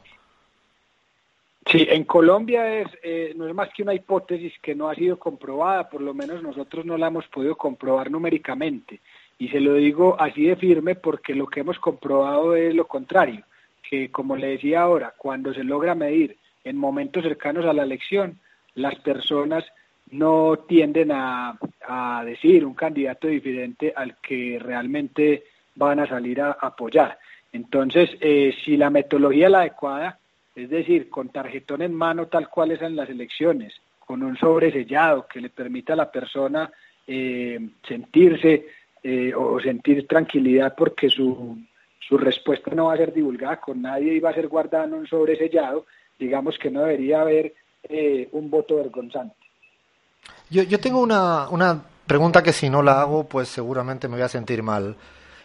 Sí, 1.67 1.85
en 1.87 2.05
Colombia 2.05 2.81
es, 2.81 2.87
eh, 3.03 3.33
no 3.35 3.47
es 3.47 3.53
más 3.53 3.69
que 3.75 3.83
una 3.83 3.93
hipótesis 3.93 4.53
que 4.63 4.73
no 4.73 4.89
ha 4.89 4.95
sido 4.95 5.19
comprobada, 5.19 5.87
por 5.87 6.01
lo 6.01 6.15
menos 6.15 6.41
nosotros 6.41 6.85
no 6.85 6.97
la 6.97 7.07
hemos 7.07 7.27
podido 7.27 7.55
comprobar 7.55 8.09
numéricamente. 8.09 8.99
Y 9.41 9.47
se 9.47 9.59
lo 9.59 9.73
digo 9.73 10.15
así 10.19 10.43
de 10.43 10.55
firme 10.55 10.93
porque 10.93 11.33
lo 11.33 11.47
que 11.47 11.61
hemos 11.61 11.79
comprobado 11.79 12.55
es 12.55 12.75
lo 12.75 12.85
contrario, 12.85 13.43
que 13.89 14.11
como 14.11 14.35
le 14.35 14.49
decía 14.49 14.83
ahora, 14.83 15.15
cuando 15.17 15.51
se 15.51 15.63
logra 15.63 15.95
medir 15.95 16.37
en 16.63 16.77
momentos 16.77 17.23
cercanos 17.23 17.65
a 17.65 17.73
la 17.73 17.81
elección, 17.81 18.39
las 18.75 18.93
personas 18.99 19.65
no 20.11 20.57
tienden 20.67 21.11
a, 21.11 21.57
decir 22.23 22.63
un 22.63 22.75
candidato 22.75 23.27
diferente 23.27 23.91
al 23.95 24.17
que 24.17 24.59
realmente 24.61 25.45
van 25.73 26.01
a 26.01 26.07
salir 26.07 26.39
a 26.39 26.51
apoyar. 26.51 27.17
Entonces, 27.51 28.11
eh, 28.21 28.53
si 28.63 28.77
la 28.77 28.91
metodología 28.91 29.47
es 29.47 29.51
la 29.51 29.61
adecuada, 29.61 30.19
es 30.55 30.69
decir, 30.69 31.09
con 31.09 31.29
tarjetón 31.29 31.81
en 31.81 31.95
mano 31.95 32.27
tal 32.27 32.47
cual 32.47 32.73
es 32.73 32.81
en 32.83 32.95
las 32.95 33.09
elecciones, 33.09 33.73
con 33.99 34.21
un 34.21 34.37
sobre 34.37 34.71
sellado 34.71 35.25
que 35.25 35.41
le 35.41 35.49
permita 35.49 35.93
a 35.93 35.95
la 35.95 36.11
persona 36.11 36.71
eh, 37.07 37.59
sentirse 37.87 38.67
eh, 39.03 39.33
o 39.35 39.59
sentir 39.59 40.07
tranquilidad 40.07 40.75
porque 40.75 41.09
su, 41.09 41.57
su 41.99 42.17
respuesta 42.17 42.71
no 42.75 42.85
va 42.85 42.93
a 42.93 42.97
ser 42.97 43.13
divulgada 43.13 43.59
con 43.59 43.81
nadie 43.81 44.13
y 44.13 44.19
va 44.19 44.29
a 44.29 44.35
ser 44.35 44.47
guardada 44.47 44.85
en 44.85 44.93
un 44.93 45.07
sobre 45.07 45.37
sellado, 45.37 45.85
digamos 46.19 46.57
que 46.57 46.69
no 46.69 46.81
debería 46.81 47.21
haber 47.21 47.53
un 48.31 48.49
voto 48.51 48.75
vergonzante. 48.75 49.35
Yo, 50.51 50.61
yo 50.63 50.79
tengo 50.79 50.99
una, 50.99 51.49
una 51.49 51.83
pregunta 52.05 52.43
que 52.43 52.53
si 52.53 52.69
no 52.69 52.83
la 52.83 53.01
hago, 53.01 53.23
pues 53.23 53.47
seguramente 53.47 54.07
me 54.07 54.15
voy 54.15 54.23
a 54.23 54.27
sentir 54.27 54.61
mal. 54.63 54.97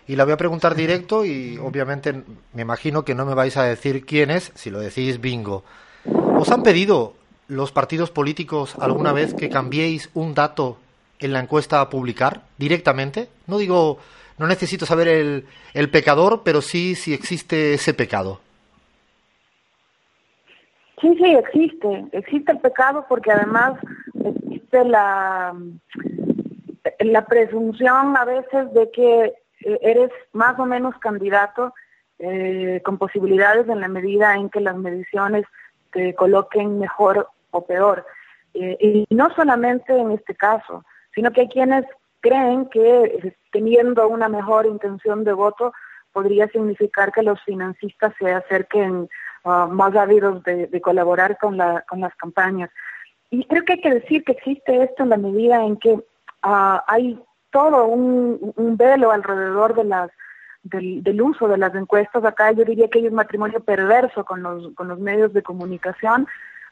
Y 0.08 0.16
la 0.16 0.24
voy 0.24 0.32
a 0.32 0.36
preguntar 0.36 0.74
directo 0.84 1.24
y 1.24 1.58
obviamente 1.58 2.12
me 2.52 2.62
imagino 2.62 3.04
que 3.04 3.14
no 3.14 3.24
me 3.24 3.34
vais 3.34 3.56
a 3.56 3.64
decir 3.64 4.04
quién 4.04 4.30
es, 4.30 4.52
si 4.54 4.70
lo 4.70 4.80
decís 4.80 5.20
bingo. 5.20 5.64
¿Os 6.04 6.50
han 6.50 6.62
pedido 6.62 7.14
los 7.48 7.70
partidos 7.70 8.10
políticos 8.10 8.74
alguna 8.80 9.12
vez 9.12 9.34
que 9.34 9.48
cambiéis 9.48 10.10
un 10.14 10.34
dato 10.34 10.78
en 11.18 11.32
la 11.32 11.40
encuesta 11.40 11.80
a 11.80 11.90
publicar 11.90 12.42
directamente? 12.58 13.28
No 13.46 13.58
digo, 13.58 13.98
no 14.38 14.46
necesito 14.46 14.86
saber 14.86 15.08
el, 15.08 15.46
el 15.74 15.90
pecador, 15.90 16.42
pero 16.44 16.60
sí 16.60 16.94
si 16.94 17.14
existe 17.14 17.74
ese 17.74 17.94
pecado. 17.94 18.40
Sí, 21.00 21.14
sí, 21.16 21.34
existe. 21.34 22.06
Existe 22.12 22.52
el 22.52 22.58
pecado 22.58 23.04
porque 23.08 23.30
además 23.30 23.78
existe 24.24 24.84
la, 24.84 25.54
la 27.00 27.24
presunción 27.26 28.16
a 28.16 28.24
veces 28.24 28.72
de 28.72 28.90
que 28.90 29.24
eh, 29.60 29.78
eres 29.82 30.10
más 30.32 30.58
o 30.58 30.64
menos 30.64 30.96
candidato 30.98 31.74
eh, 32.18 32.80
con 32.84 32.96
posibilidades 32.96 33.68
en 33.68 33.80
la 33.80 33.88
medida 33.88 34.34
en 34.36 34.48
que 34.48 34.60
las 34.60 34.76
mediciones 34.76 35.44
te 35.92 36.14
coloquen 36.14 36.78
mejor 36.78 37.28
o 37.50 37.66
peor. 37.66 38.06
Eh, 38.54 38.76
y 38.80 39.14
no 39.14 39.28
solamente 39.34 39.94
en 39.94 40.12
este 40.12 40.34
caso, 40.34 40.84
sino 41.16 41.32
que 41.32 41.40
hay 41.40 41.48
quienes 41.48 41.84
creen 42.20 42.68
que 42.68 43.34
teniendo 43.50 44.06
una 44.06 44.28
mejor 44.28 44.66
intención 44.66 45.24
de 45.24 45.32
voto 45.32 45.72
podría 46.12 46.46
significar 46.48 47.10
que 47.10 47.22
los 47.24 47.42
financistas 47.42 48.14
se 48.20 48.32
acerquen 48.32 49.08
Ah, 49.48 49.68
más 49.70 49.94
ávidos 49.94 50.42
de, 50.42 50.80
colaborar 50.80 51.38
con, 51.38 51.56
la, 51.56 51.84
con 51.88 52.00
las 52.00 52.12
campañas. 52.16 52.68
Y 53.30 53.44
creo 53.44 53.62
que 53.62 53.74
hay 53.74 53.80
que 53.80 53.94
decir 53.94 54.24
que 54.24 54.32
existe 54.32 54.82
esto 54.82 55.04
en 55.04 55.10
la 55.10 55.16
medida 55.18 55.64
en 55.64 55.76
que 55.76 56.02
ah, 56.42 56.82
hay 56.88 57.16
todo 57.52 57.86
un, 57.86 58.76
velo 58.76 59.12
alrededor 59.12 59.76
de 59.76 59.84
las 59.84 60.10
del, 60.64 61.22
uso 61.22 61.46
de 61.46 61.58
las 61.58 61.72
encuestas. 61.76 62.24
Acá 62.24 62.50
yo 62.50 62.64
diría 62.64 62.88
que 62.88 62.98
hay 62.98 63.06
un 63.06 63.14
matrimonio 63.14 63.60
perverso 63.60 64.24
con 64.24 64.42
los, 64.42 64.74
con 64.74 64.88
los 64.88 64.98
medios 64.98 65.32
de 65.32 65.44
comunicación, 65.44 66.26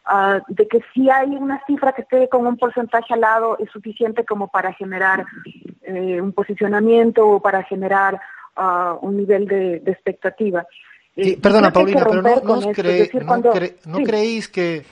ah, 0.04 0.40
de 0.49 0.68
que 0.68 0.80
si 0.92 1.11
hay 1.11 1.30
una 1.30 1.62
cifra 1.66 1.92
que 1.92 2.02
esté 2.02 2.28
con 2.28 2.46
un 2.46 2.56
porcentaje 2.56 3.14
al 3.14 3.20
lado 3.20 3.56
es 3.58 3.70
suficiente 3.70 4.25
como 4.25 4.49
para 4.49 4.73
generar 4.73 5.25
eh, 5.82 6.20
un 6.20 6.32
posicionamiento 6.32 7.28
o 7.28 7.40
para 7.40 7.62
generar 7.62 8.20
un 9.00 9.16
nivel 9.16 9.46
de 9.49 9.82
expectativa. 9.90 10.64
Perdona, 11.40 11.73
Paulina, 11.73 12.04
pero 12.04 12.23
no, 13.87 13.99
creéis 14.02 14.49
que 14.49 14.84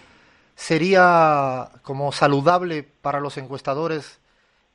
sería 0.54 1.68
como 1.82 2.12
saludable 2.12 2.84
para 2.84 3.18
los 3.18 3.36
encuestadores 3.38 4.20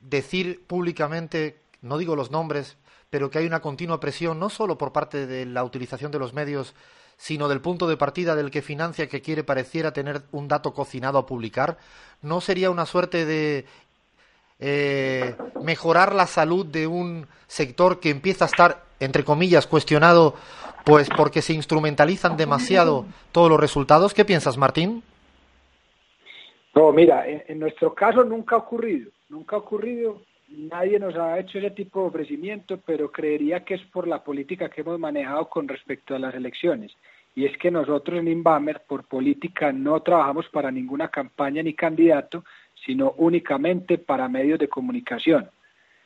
decir 0.01 0.65
públicamente, 0.67 1.57
no 1.81 1.97
digo 1.97 2.17
los 2.17 2.31
nombres, 2.31 2.77
pero 3.09 3.29
que 3.29 3.39
hay 3.39 3.45
una 3.45 3.61
continua 3.61 4.01
presión 4.01 4.39
no 4.39 4.49
solo 4.49 4.77
por 4.77 4.91
parte 4.91 5.25
de 5.25 5.45
la 5.45 5.63
utilización 5.63 6.11
de 6.11 6.19
los 6.19 6.33
medios, 6.33 6.75
sino 7.17 7.47
del 7.49 7.61
punto 7.61 7.87
de 7.87 7.97
partida 7.97 8.35
del 8.35 8.51
que 8.51 8.61
financia 8.61 9.09
que 9.09 9.21
quiere 9.21 9.43
pareciera 9.43 9.91
tener 9.91 10.21
un 10.31 10.47
dato 10.47 10.73
cocinado 10.73 11.17
a 11.17 11.25
publicar? 11.25 11.77
¿No 12.21 12.39
sería 12.41 12.71
una 12.71 12.85
suerte 12.85 13.25
de 13.25 13.65
eh, 14.59 15.35
mejorar 15.61 16.15
la 16.15 16.25
salud 16.25 16.65
de 16.65 16.87
un 16.87 17.27
sector 17.47 17.99
que 17.99 18.09
empieza 18.09 18.45
a 18.45 18.47
estar, 18.47 18.83
entre 18.99 19.23
comillas, 19.23 19.67
cuestionado, 19.67 20.33
pues 20.83 21.09
porque 21.15 21.41
se 21.41 21.53
instrumentalizan 21.53 22.37
demasiado 22.37 23.05
todos 23.31 23.49
los 23.49 23.59
resultados. 23.59 24.13
¿Qué 24.13 24.25
piensas, 24.25 24.57
Martín? 24.57 25.03
No, 26.73 26.91
mira, 26.91 27.25
en, 27.27 27.59
nuestro 27.59 27.93
caso 27.93 28.23
nunca 28.23 28.55
ha 28.55 28.59
ocurrido, 28.59 29.11
nunca 29.29 29.55
ha 29.55 29.59
ocurrido, 29.59 30.21
nadie 30.49 30.99
nos 30.99 31.15
ha 31.15 31.39
hecho 31.39 31.57
ese 31.57 31.71
tipo 31.71 32.01
de 32.01 32.07
ofrecimiento, 32.07 32.79
pero 32.85 33.11
creería 33.11 33.63
que 33.63 33.75
es 33.75 33.81
por 33.85 34.07
la 34.07 34.23
política 34.23 34.69
que 34.69 34.81
hemos 34.81 34.99
manejado 34.99 35.49
con 35.49 35.67
respecto 35.67 36.15
a 36.15 36.19
las 36.19 36.33
elecciones. 36.33 36.95
Y 37.35 37.45
es 37.45 37.57
que 37.57 37.69
nosotros 37.69 38.19
en 38.19 38.27
Inbamer, 38.27 38.81
por 38.87 39.03
política, 39.05 39.71
no 39.71 40.01
trabajamos 40.01 40.47
para 40.49 40.71
ninguna 40.71 41.09
campaña 41.09 41.61
ni 41.61 41.73
candidato, 41.73 42.43
sino 42.85 43.13
únicamente 43.17 43.97
para 43.97 44.27
medios 44.27 44.59
de 44.59 44.67
comunicación. 44.67 45.49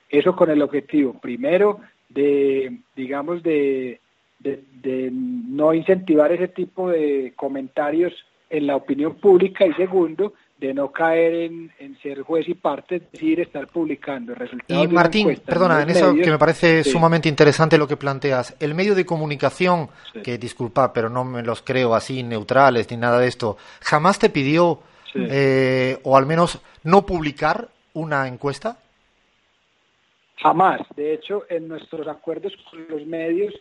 Eso 0.09 0.35
con 0.35 0.49
el 0.49 0.61
objetivo, 0.61 1.13
primero, 1.13 1.79
de, 2.09 2.79
digamos, 2.95 3.41
de, 3.43 4.01
de, 4.39 5.09
no 5.11 5.73
incentivar 5.73 6.31
ese 6.31 6.49
tipo 6.49 6.89
de 6.89 7.33
comentarios 7.35 8.13
en 8.49 8.67
la 8.67 8.75
opinión 8.75 9.15
pública 9.15 9.65
y 9.65 9.73
segundo, 9.73 10.33
de 10.61 10.75
no 10.75 10.91
caer 10.91 11.51
en, 11.79 11.97
ser 12.03 12.21
juez 12.21 12.47
y 12.47 12.53
parte, 12.53 12.97
es 12.97 13.11
decir, 13.11 13.39
estar 13.39 13.67
publicando 13.67 14.35
resultados. 14.35 14.85
Y 14.85 14.87
Martín, 14.87 15.41
perdona, 15.43 15.81
en, 15.81 15.89
eso 15.89 16.13
que 16.13 16.29
me 16.29 16.37
parece 16.37 16.83
sumamente 16.83 17.27
interesante 17.27 17.79
lo 17.79 17.87
que 17.87 17.97
planteas. 17.97 18.55
El 18.59 18.75
medio 18.75 18.93
de 18.93 19.03
comunicación, 19.03 19.89
que 20.23 20.37
disculpa, 20.37 20.93
pero 20.93 21.09
no 21.09 21.25
me 21.25 21.41
los 21.41 21.63
creo 21.63 21.95
así 21.95 22.21
neutrales 22.21 22.91
ni 22.91 22.97
nada 22.97 23.19
de 23.19 23.27
esto, 23.27 23.57
jamás 23.81 24.19
te 24.19 24.29
pidió 24.29 24.79
eh, 25.15 25.97
o 26.03 26.15
al 26.15 26.27
menos 26.27 26.61
no 26.83 27.07
publicar 27.07 27.67
una 27.93 28.27
encuesta? 28.27 28.77
Jamás. 30.37 30.81
De 30.95 31.13
hecho, 31.13 31.43
en 31.49 31.67
nuestros 31.67 32.07
acuerdos 32.07 32.53
con 32.69 32.87
los 32.87 33.05
medios 33.07 33.53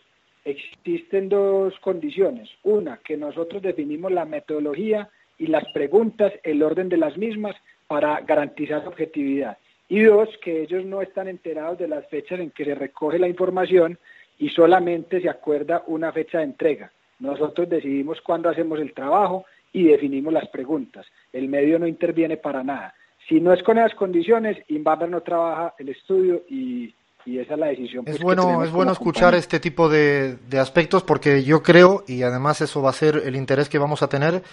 existen 0.45 1.29
dos 1.29 1.73
condiciones. 1.81 2.47
Una, 2.63 2.97
que 2.97 3.17
nosotros 3.17 3.63
definimos 3.63 4.11
la 4.11 4.25
metodología 4.25 5.09
y 5.41 5.47
las 5.47 5.63
preguntas, 5.73 6.31
el 6.43 6.61
orden 6.61 6.87
de 6.87 6.97
las 6.97 7.17
mismas 7.17 7.55
para 7.87 8.21
garantizar 8.21 8.87
objetividad. 8.87 9.57
Y 9.89 10.03
dos, 10.03 10.29
que 10.37 10.61
ellos 10.61 10.85
no 10.85 11.01
están 11.01 11.27
enterados 11.27 11.79
de 11.79 11.87
las 11.87 12.07
fechas 12.09 12.39
en 12.39 12.51
que 12.51 12.63
se 12.63 12.75
recoge 12.75 13.17
la 13.17 13.27
información 13.27 13.97
y 14.37 14.49
solamente 14.49 15.19
se 15.19 15.29
acuerda 15.29 15.83
una 15.87 16.11
fecha 16.11 16.37
de 16.37 16.43
entrega. 16.43 16.91
Nosotros 17.19 17.67
decidimos 17.67 18.21
cuándo 18.21 18.49
hacemos 18.49 18.79
el 18.79 18.93
trabajo 18.93 19.45
y 19.73 19.85
definimos 19.85 20.31
las 20.31 20.47
preguntas. 20.49 21.07
El 21.33 21.47
medio 21.47 21.79
no 21.79 21.87
interviene 21.87 22.37
para 22.37 22.63
nada. 22.63 22.93
Si 23.27 23.41
no 23.41 23.51
es 23.51 23.63
con 23.63 23.79
esas 23.79 23.95
condiciones, 23.95 24.59
Inbamer 24.67 25.09
no 25.09 25.21
trabaja 25.21 25.73
el 25.79 25.89
estudio 25.89 26.43
y, 26.49 26.93
esa 27.25 27.53
es 27.53 27.59
la 27.59 27.67
decisión. 27.67 28.03
es 28.07 28.13
pues, 28.13 28.23
bueno, 28.23 28.63
es 28.63 28.71
bueno 28.71 28.91
escuchar 28.91 29.35
este 29.35 29.59
tipo 29.59 29.89
de, 29.89 30.37
aspectos 30.59 31.03
porque 31.03 31.43
yo 31.43 31.61
creo, 31.61 32.03
y 32.07 32.23
además 32.23 32.61
eso 32.61 32.81
va 32.81 32.89
a 32.89 32.93
ser 32.93 33.21
el 33.25 33.35
interés 33.35 33.69
que 33.69 33.77
vamos 33.77 34.01
a 34.01 34.07
tener, 34.07 34.43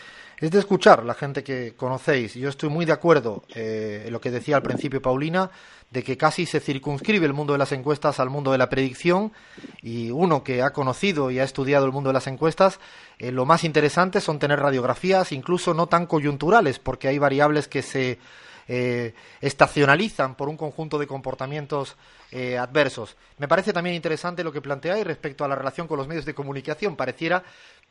es 0.40 0.50
de 0.50 0.58
escuchar 0.58 1.04
la 1.04 1.14
gente 1.14 1.42
que 1.42 1.74
conocéis. 1.76 2.34
Yo 2.34 2.48
estoy 2.48 2.68
muy 2.68 2.84
de 2.84 2.92
acuerdo 2.92 3.42
eh, 3.54 4.04
en 4.06 4.12
lo 4.12 4.20
que 4.20 4.30
decía 4.30 4.56
al 4.56 4.62
principio 4.62 5.02
Paulina, 5.02 5.50
de 5.90 6.02
que 6.02 6.16
casi 6.16 6.46
se 6.46 6.60
circunscribe 6.60 7.26
el 7.26 7.32
mundo 7.32 7.54
de 7.54 7.58
las 7.58 7.72
encuestas 7.72 8.20
al 8.20 8.30
mundo 8.30 8.52
de 8.52 8.58
la 8.58 8.68
predicción 8.68 9.32
y 9.82 10.10
uno 10.10 10.44
que 10.44 10.62
ha 10.62 10.70
conocido 10.70 11.30
y 11.30 11.38
ha 11.38 11.44
estudiado 11.44 11.86
el 11.86 11.92
mundo 11.92 12.10
de 12.10 12.14
las 12.14 12.26
encuestas, 12.26 12.78
eh, 13.18 13.32
lo 13.32 13.46
más 13.46 13.64
interesante 13.64 14.20
son 14.20 14.38
tener 14.38 14.60
radiografías 14.60 15.32
incluso 15.32 15.74
no 15.74 15.86
tan 15.86 16.06
coyunturales 16.06 16.78
porque 16.78 17.08
hay 17.08 17.18
variables 17.18 17.66
que 17.66 17.82
se 17.82 18.18
eh, 18.68 19.14
estacionalizan 19.40 20.34
por 20.34 20.48
un 20.48 20.56
conjunto 20.56 20.98
de 20.98 21.06
comportamientos 21.06 21.96
eh, 22.30 22.58
adversos. 22.58 23.16
Me 23.38 23.48
parece 23.48 23.72
también 23.72 23.96
interesante 23.96 24.44
lo 24.44 24.52
que 24.52 24.60
planteáis 24.60 25.06
respecto 25.06 25.44
a 25.44 25.48
la 25.48 25.54
relación 25.56 25.88
con 25.88 25.96
los 25.96 26.06
medios 26.06 26.26
de 26.26 26.34
comunicación. 26.34 26.94
Pareciera 26.94 27.42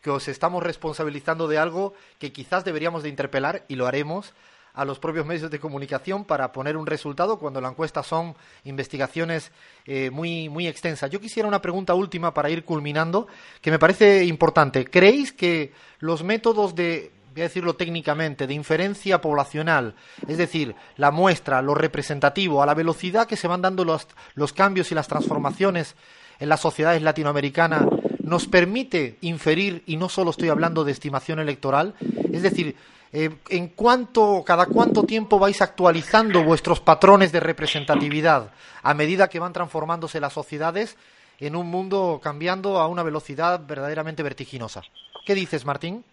que 0.02 0.12
os 0.12 0.28
estamos 0.28 0.62
responsabilizando 0.62 1.48
de 1.48 1.58
algo 1.58 1.94
que 2.20 2.32
quizás 2.32 2.64
deberíamos 2.64 3.04
de 3.04 3.10
interpelar 3.10 3.66
y 3.68 3.76
lo 3.76 3.88
haremos 3.88 4.34
a 4.78 4.86
los 4.86 5.00
propios 5.00 5.26
medios 5.26 5.50
de 5.50 5.60
comunicación 5.60 6.24
para 6.24 6.52
poner 6.52 6.78
un 6.78 6.86
resultado 6.86 7.40
cuando 7.40 7.60
la 7.60 7.70
encuesta 7.70 8.04
son 8.04 8.36
investigaciones 8.64 9.52
eh, 9.88 10.12
muy, 10.12 10.50
muy 10.50 10.68
extensas. 10.68 11.10
Yo 11.10 11.20
quisiera 11.20 11.48
una 11.48 11.64
pregunta 11.64 11.96
última 11.96 12.32
para 12.32 12.52
ir 12.52 12.64
culminando, 12.64 13.28
que 13.60 13.72
me 13.72 13.80
parece 13.80 14.24
importante. 14.26 14.86
¿Creéis 14.86 15.34
que 15.34 15.74
los 15.98 16.24
métodos 16.24 16.76
de 16.76 17.12
voy 17.38 17.44
a 17.44 17.50
decirlo 17.50 17.76
técnicamente, 17.76 18.48
de 18.48 18.56
inferencia 18.56 19.22
poblacional, 19.22 19.94
es 20.28 20.40
decir, 20.40 20.76
la 20.96 21.12
muestra, 21.12 21.62
lo 21.62 21.76
representativo, 21.76 22.64
a 22.64 22.66
la 22.66 22.74
velocidad 22.74 23.28
que 23.28 23.38
se 23.38 23.48
van 23.48 23.62
dando 23.62 23.86
los, 23.86 24.08
cambios 24.54 24.92
y 24.92 24.96
las 24.96 25.08
transformaciones 25.08 25.96
en 26.40 26.50
las 26.50 26.62
sociedades 26.62 27.04
latinoamericanas, 27.04 27.86
nos 28.24 28.48
permite 28.48 29.18
inferir, 29.22 29.84
y 29.86 29.98
no 29.98 30.10
solo 30.10 30.32
estoy 30.32 30.50
hablando 30.50 30.84
de 30.84 30.92
estimación 30.92 31.38
electoral, 31.40 31.94
es 32.34 32.42
decir, 32.42 32.76
eh, 33.14 33.30
¿en 33.50 33.68
cuánto, 33.68 34.44
cada 34.44 34.66
cuánto 34.66 35.04
tiempo 35.04 35.38
vais 35.38 35.62
actualizando 35.62 36.44
vuestros 36.44 36.80
patrones 36.80 37.32
de 37.32 37.40
representatividad 37.40 38.52
a 38.82 38.94
medida 38.96 39.30
que 39.30 39.40
van 39.40 39.54
transformándose 39.54 40.20
las 40.20 40.34
sociedades 40.34 40.98
en 41.40 41.56
un 41.56 41.68
mundo 41.68 42.20
cambiando 42.22 42.80
a 42.80 42.88
una 42.88 43.04
velocidad 43.04 43.62
verdaderamente 43.66 44.24
vertiginosa? 44.24 44.82
¿Qué 45.24 45.36
dices, 45.36 45.66
Martín? 45.66 46.04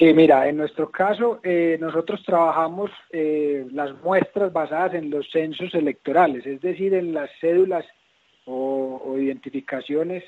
Sí, 0.00 0.14
mira, 0.14 0.48
en 0.48 0.56
nuestro 0.56 0.90
caso 0.90 1.40
eh, 1.42 1.76
nosotros 1.78 2.22
trabajamos 2.24 2.90
eh, 3.10 3.66
las 3.70 3.92
muestras 4.02 4.50
basadas 4.50 4.94
en 4.94 5.10
los 5.10 5.30
censos 5.30 5.74
electorales, 5.74 6.46
es 6.46 6.62
decir, 6.62 6.94
en 6.94 7.12
las 7.12 7.28
cédulas 7.38 7.84
o, 8.46 9.18
identificaciones 9.18 10.24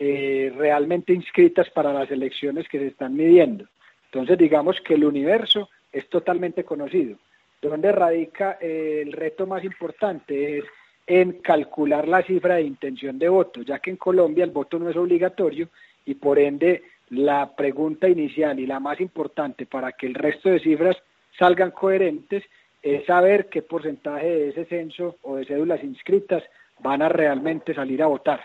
eh, 0.00 0.52
realmente 0.56 1.12
inscritas 1.12 1.70
para 1.70 1.92
las 1.92 2.10
elecciones 2.10 2.68
que 2.68 2.80
se 2.80 2.88
están 2.88 3.14
midiendo. 3.14 3.66
Entonces, 4.06 4.36
digamos 4.38 4.80
que 4.80 4.94
el 4.94 5.04
universo 5.04 5.68
es 5.92 6.08
totalmente 6.08 6.64
conocido. 6.64 7.16
Donde 7.60 7.92
radica 7.92 8.58
el 8.60 9.12
reto 9.12 9.46
más 9.46 9.62
importante 9.62 10.58
es 10.58 10.64
en 11.06 11.34
calcular 11.42 12.08
la 12.08 12.22
cifra 12.24 12.56
de 12.56 12.62
intención 12.62 13.20
de 13.20 13.28
voto, 13.28 13.62
ya 13.62 13.78
que 13.78 13.90
en 13.90 13.98
Colombia 13.98 14.42
el 14.42 14.50
voto 14.50 14.80
no 14.80 14.90
es 14.90 14.96
obligatorio 14.96 15.68
y 16.04 16.14
por 16.14 16.40
ende 16.40 16.82
la 17.12 17.54
pregunta 17.54 18.08
inicial 18.08 18.58
y 18.58 18.66
la 18.66 18.80
más 18.80 18.98
importante 19.00 19.66
para 19.66 19.92
que 19.92 20.06
el 20.06 20.14
resto 20.14 20.48
de 20.48 20.60
cifras 20.60 20.96
salgan 21.38 21.70
coherentes 21.70 22.42
es 22.82 23.04
saber 23.04 23.48
qué 23.50 23.60
porcentaje 23.60 24.26
de 24.26 24.48
ese 24.48 24.64
censo 24.64 25.16
o 25.22 25.36
de 25.36 25.44
cédulas 25.44 25.84
inscritas 25.84 26.42
van 26.80 27.02
a 27.02 27.10
realmente 27.10 27.74
salir 27.74 28.02
a 28.02 28.06
votar. 28.06 28.40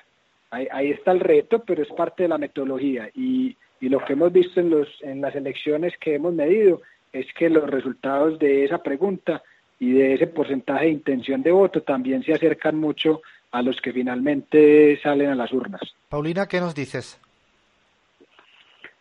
Ahí, 0.52 0.92
está 0.92 1.12
el 1.12 1.22
reto, 1.22 1.64
pero 1.66 1.82
es 1.82 1.90
parte 1.90 2.24
de 2.24 2.30
la 2.30 2.38
metodología 2.38 3.10
y, 3.16 3.56
y 3.82 3.90
lo 3.90 4.04
que 4.04 4.14
hemos 4.14 4.32
visto 4.32 4.62
los, 4.62 4.88
en 5.02 5.22
las 5.22 5.36
elecciones 5.36 5.94
que 6.00 6.16
hemos 6.16 6.34
medido 6.34 6.82
es 7.12 7.26
que 7.38 7.50
los 7.50 7.70
resultados 7.70 8.38
de 8.38 8.66
esa 8.66 8.84
pregunta 8.84 9.44
y 9.80 9.92
de 9.92 10.14
ese 10.14 10.28
porcentaje 10.28 10.86
de 10.86 10.92
intención 10.92 11.42
de 11.42 11.52
voto 11.52 11.82
también 11.84 12.24
se 12.24 12.34
acercan 12.34 12.78
mucho 12.78 13.22
a 13.52 13.62
los 13.62 13.80
que 13.82 13.94
finalmente 13.94 15.00
salen 15.02 15.30
a 15.30 15.36
las 15.36 15.54
urnas. 15.54 15.82
Paulina, 16.10 16.48
¿qué 16.48 16.60
nos 16.60 16.76
dices? 16.76 17.20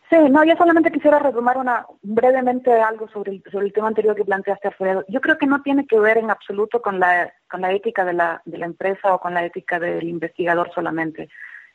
Sí, 0.09 0.15
no, 0.29 0.43
yo 0.45 0.55
solamente 0.55 0.91
quisiera 0.91 1.19
retomar 1.19 1.57
una, 1.57 1.85
brevemente 2.01 2.71
algo 2.71 3.09
sobre 3.09 3.33
el, 3.33 3.43
sobre 3.51 3.65
el 3.65 3.73
tema 3.73 3.89
anterior 3.89 4.15
que 4.15 4.23
planteaste, 4.23 4.69
Alfredo. 4.69 5.03
Yo 5.09 5.19
creo 5.19 5.37
que 5.37 5.47
no 5.47 5.61
tiene 5.61 5.85
que 5.85 5.99
ver 5.99 6.17
en 6.17 6.31
absoluto 6.31 6.81
con 6.81 6.99
la, 6.99 7.33
con 7.49 7.59
la 7.59 7.73
ética 7.73 8.05
de 8.05 8.13
la, 8.13 8.41
de 8.45 8.57
la 8.57 8.67
empresa 8.67 9.13
o 9.13 9.19
con 9.19 9.33
la 9.33 9.43
ética 9.43 9.79
del 9.79 10.07
investigador 10.07 10.71
solamente. 10.73 11.27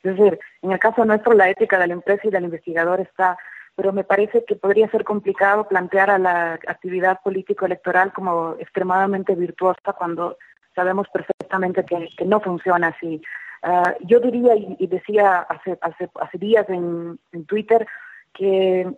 Es 0.03 0.17
decir, 0.17 0.39
en 0.63 0.73
el 0.73 0.79
caso 0.79 1.05
nuestro 1.05 1.35
la 1.35 1.51
ética 1.51 1.79
de 1.79 1.89
la 1.89 1.93
empresa 1.93 2.23
y 2.27 2.31
del 2.31 2.45
investigador 2.45 3.01
está, 3.01 3.37
pero 3.77 3.93
me 3.93 4.03
parece 4.03 4.45
que 4.47 4.57
podría 4.57 4.91
ser 4.91 5.05
complicado 5.05 5.69
plantear 5.69 6.11
a 6.11 6.19
la 6.19 6.55
actividad 6.55 7.21
político-electoral 7.23 8.15
como 8.15 8.57
extremadamente 8.59 9.35
virtuosa 9.35 9.93
cuando 9.97 10.39
sabemos 10.75 11.07
perfectamente 11.13 11.85
que, 11.85 12.25
no 12.25 12.41
funciona 12.41 12.89
así. 12.89 13.21
Uh, 13.63 13.93
yo 14.07 14.19
diría 14.19 14.57
y, 14.57 14.87
decía 14.89 15.47
hace, 15.49 15.79
hace, 15.83 16.11
hace 16.21 16.39
días 16.39 16.69
en, 16.69 17.19
en 17.33 17.45
Twitter, 17.45 17.87
que 18.33 18.93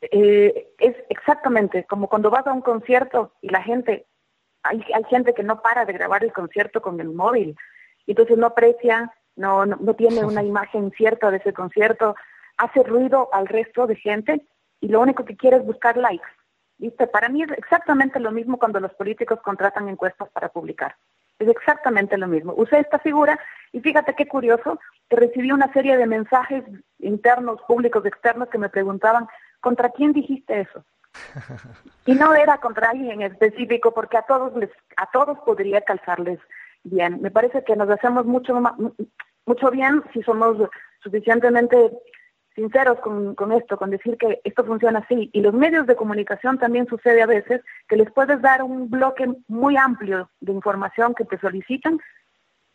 eh, 0.00 0.68
es 0.78 0.96
exactamente 1.08 1.84
como 1.84 2.08
cuando 2.08 2.30
vas 2.30 2.46
a 2.46 2.52
un 2.52 2.62
concierto 2.62 3.34
y 3.40 3.48
la 3.48 3.62
gente, 3.62 4.06
hay, 4.62 4.84
hay 4.94 5.04
gente 5.04 5.34
que 5.34 5.42
no 5.42 5.60
para 5.62 5.84
de 5.84 5.92
grabar 5.92 6.24
el 6.24 6.32
concierto 6.32 6.80
con 6.80 7.00
el 7.00 7.10
móvil, 7.10 7.56
entonces 8.06 8.36
no 8.36 8.46
aprecia, 8.46 9.12
no, 9.36 9.66
no, 9.66 9.94
tiene 9.94 10.24
una 10.24 10.42
imagen 10.42 10.90
cierta 10.92 11.30
de 11.30 11.38
ese 11.38 11.52
concierto, 11.52 12.16
hace 12.56 12.82
ruido 12.82 13.28
al 13.32 13.46
resto 13.46 13.86
de 13.86 13.96
gente 13.96 14.46
y 14.80 14.88
lo 14.88 15.00
único 15.00 15.24
que 15.24 15.36
quiere 15.36 15.58
es 15.58 15.64
buscar 15.64 15.96
likes. 15.96 16.28
¿Viste? 16.78 17.06
Para 17.06 17.28
mí 17.28 17.42
es 17.42 17.50
exactamente 17.50 18.18
lo 18.18 18.32
mismo 18.32 18.58
cuando 18.58 18.80
los 18.80 18.94
políticos 18.94 19.38
contratan 19.42 19.90
encuestas 19.90 20.30
para 20.30 20.48
publicar. 20.48 20.96
Es 21.40 21.48
exactamente 21.48 22.16
lo 22.16 22.28
mismo. 22.28 22.54
Usé 22.56 22.78
esta 22.78 22.98
figura 23.00 23.38
y 23.72 23.80
fíjate 23.80 24.14
qué 24.14 24.28
curioso, 24.28 24.78
que 25.08 25.16
recibí 25.16 25.50
una 25.50 25.72
serie 25.72 25.96
de 25.96 26.06
mensajes 26.06 26.62
internos, 26.98 27.60
públicos, 27.66 28.04
externos 28.06 28.48
que 28.48 28.58
me 28.58 28.68
preguntaban, 28.68 29.26
¿contra 29.60 29.90
quién 29.90 30.12
dijiste 30.12 30.60
eso? 30.60 30.84
Y 32.06 32.14
no 32.14 32.34
era 32.34 32.58
contra 32.58 32.90
alguien 32.90 33.22
en 33.22 33.32
específico, 33.32 33.92
porque 33.92 34.16
a 34.16 34.22
todos 34.22 34.56
les, 34.56 34.70
a 34.96 35.06
todos 35.12 35.38
podría 35.40 35.80
calzarles 35.82 36.40
bien. 36.82 37.20
Me 37.20 37.30
parece 37.30 37.62
que 37.62 37.76
nos 37.76 37.88
hacemos 37.90 38.26
mucho 38.26 38.60
mucho 39.46 39.70
bien 39.70 40.02
si 40.12 40.22
somos 40.22 40.56
suficientemente 41.02 41.90
sinceros 42.54 42.98
con, 43.00 43.34
con, 43.34 43.52
esto, 43.52 43.76
con 43.76 43.90
decir 43.90 44.16
que 44.18 44.40
esto 44.44 44.64
funciona 44.64 45.00
así. 45.00 45.30
Y 45.32 45.40
los 45.40 45.54
medios 45.54 45.86
de 45.86 45.96
comunicación 45.96 46.58
también 46.58 46.86
sucede 46.86 47.22
a 47.22 47.26
veces 47.26 47.62
que 47.88 47.96
les 47.96 48.10
puedes 48.10 48.40
dar 48.42 48.62
un 48.62 48.90
bloque 48.90 49.26
muy 49.48 49.76
amplio 49.76 50.30
de 50.40 50.52
información 50.52 51.14
que 51.14 51.24
te 51.24 51.38
solicitan 51.38 52.00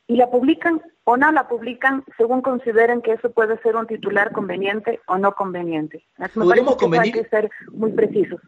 y 0.08 0.16
la 0.18 0.30
publican 0.30 0.82
o 1.04 1.18
no 1.18 1.32
la 1.32 1.48
publican 1.48 2.04
según 2.18 2.42
consideren 2.42 3.02
que 3.02 3.14
eso 3.14 3.32
puede 3.32 3.60
ser 3.62 3.76
un 3.76 3.88
titular 3.88 4.32
conveniente 4.32 5.02
o 5.08 5.18
no 5.18 5.34
conveniente. 5.34 6.06
¿Podemos 6.34 6.76
convenir? 6.76 7.16
hay 7.16 7.24
que 7.24 7.30
ser 7.30 7.50
muy 7.72 7.92
precisos. 7.92 8.40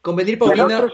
Convenir, 0.00 0.38
Paulina, 0.38 0.88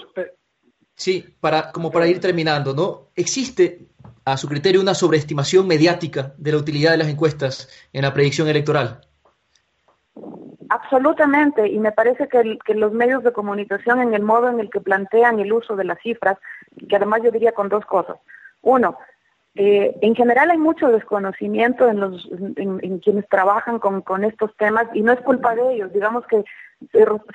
sí, 0.94 1.24
para, 1.40 1.72
como 1.72 1.90
para 1.90 2.06
ir 2.06 2.20
terminando, 2.20 2.74
¿no? 2.74 3.08
¿Existe, 3.14 3.86
a 4.24 4.36
su 4.36 4.48
criterio, 4.48 4.80
una 4.80 4.94
sobreestimación 4.94 5.66
mediática 5.66 6.34
de 6.36 6.52
la 6.52 6.58
utilidad 6.58 6.90
de 6.90 6.98
las 6.98 7.08
encuestas 7.08 7.70
en 7.92 8.02
la 8.02 8.12
predicción 8.12 8.48
electoral? 8.48 9.07
Absolutamente, 10.70 11.66
y 11.66 11.78
me 11.78 11.92
parece 11.92 12.28
que, 12.28 12.58
los 12.74 12.92
medios 12.92 13.22
de 13.24 13.32
comunicación 13.32 14.00
en 14.00 14.14
el 14.14 14.22
modo 14.22 14.48
en 14.48 14.60
el 14.60 14.70
que 14.70 14.80
plantean 14.80 15.40
el 15.40 15.52
uso 15.52 15.76
de 15.76 15.84
las 15.84 15.98
cifras, 16.00 16.36
que 16.88 16.96
además 16.96 17.22
yo 17.22 17.30
diría 17.30 17.52
con 17.52 17.68
dos 17.68 17.86
cosas. 17.86 18.18
Uno, 18.62 18.98
eh, 19.54 19.96
en 20.02 20.14
general 20.14 20.50
hay 20.50 20.58
mucho 20.58 20.88
desconocimiento 20.88 21.88
en, 21.88 22.00
los, 22.00 22.28
en, 22.56 22.98
quienes 22.98 23.28
trabajan 23.28 23.78
con, 23.78 24.02
con, 24.02 24.24
estos 24.24 24.54
temas 24.56 24.86
y 24.92 25.00
no 25.00 25.12
es 25.12 25.20
culpa 25.20 25.54
de 25.54 25.74
ellos, 25.74 25.92
digamos 25.92 26.26
que 26.26 26.44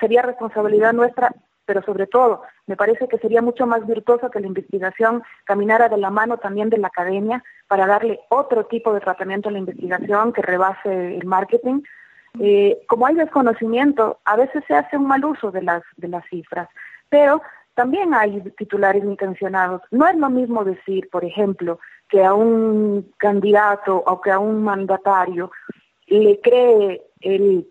sería 0.00 0.22
responsabilidad 0.22 0.92
nuestra, 0.92 1.32
pero 1.66 1.82
sobre 1.82 2.06
todo 2.06 2.42
me 2.66 2.76
parece 2.76 3.08
que 3.08 3.18
sería 3.18 3.42
mucho 3.42 3.66
más 3.66 3.86
virtuoso 3.86 4.30
que 4.30 4.40
la 4.40 4.46
investigación 4.46 5.22
caminara 5.44 5.88
de 5.88 5.98
la 5.98 6.10
mano 6.10 6.38
también 6.38 6.70
de 6.70 6.78
la 6.78 6.88
academia 6.88 7.42
para 7.68 7.86
darle 7.86 8.20
otro 8.30 8.66
tipo 8.66 8.92
de 8.92 9.00
tratamiento 9.00 9.48
a 9.48 9.52
la 9.52 9.58
investigación 9.58 10.32
que 10.32 10.42
rebase 10.42 11.16
el 11.16 11.26
marketing. 11.26 11.82
Eh, 12.40 12.80
como 12.88 13.06
hay 13.06 13.14
desconocimiento, 13.14 14.18
a 14.24 14.36
veces 14.36 14.64
se 14.66 14.74
hace 14.74 14.96
un 14.96 15.06
mal 15.06 15.24
uso 15.24 15.50
de 15.50 15.62
las, 15.62 15.82
de 15.96 16.08
las 16.08 16.24
cifras, 16.28 16.68
pero 17.08 17.42
también 17.74 18.14
hay 18.14 18.40
titulares 18.56 19.04
intencionados. 19.04 19.82
No 19.90 20.06
es 20.06 20.16
lo 20.16 20.30
mismo 20.30 20.64
decir, 20.64 21.08
por 21.10 21.24
ejemplo, 21.24 21.78
que 22.08 22.24
a 22.24 22.34
un 22.34 23.12
candidato 23.18 23.96
o 23.96 24.20
que 24.20 24.30
a 24.30 24.38
un 24.38 24.62
mandatario 24.62 25.50
le 26.06 26.40
cree 26.40 27.02
el 27.20 27.68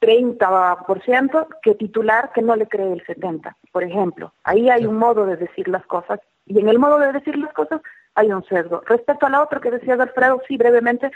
30% 0.00 1.46
que 1.62 1.74
titular 1.74 2.32
que 2.32 2.42
no 2.42 2.56
le 2.56 2.66
cree 2.66 2.92
el 2.92 3.04
70%, 3.04 3.54
por 3.72 3.84
ejemplo. 3.84 4.32
Ahí 4.44 4.70
hay 4.70 4.86
un 4.86 4.96
modo 4.96 5.26
de 5.26 5.36
decir 5.36 5.68
las 5.68 5.84
cosas 5.86 6.20
y 6.46 6.58
en 6.58 6.68
el 6.68 6.78
modo 6.78 6.98
de 6.98 7.12
decir 7.12 7.36
las 7.36 7.52
cosas 7.52 7.80
hay 8.18 8.32
un 8.32 8.44
sesgo. 8.46 8.82
Respecto 8.86 9.26
a 9.26 9.30
la 9.30 9.40
otra 9.40 9.60
que 9.60 9.70
decía 9.70 9.94
Alfredo, 9.94 10.42
sí, 10.48 10.56
brevemente, 10.56 11.12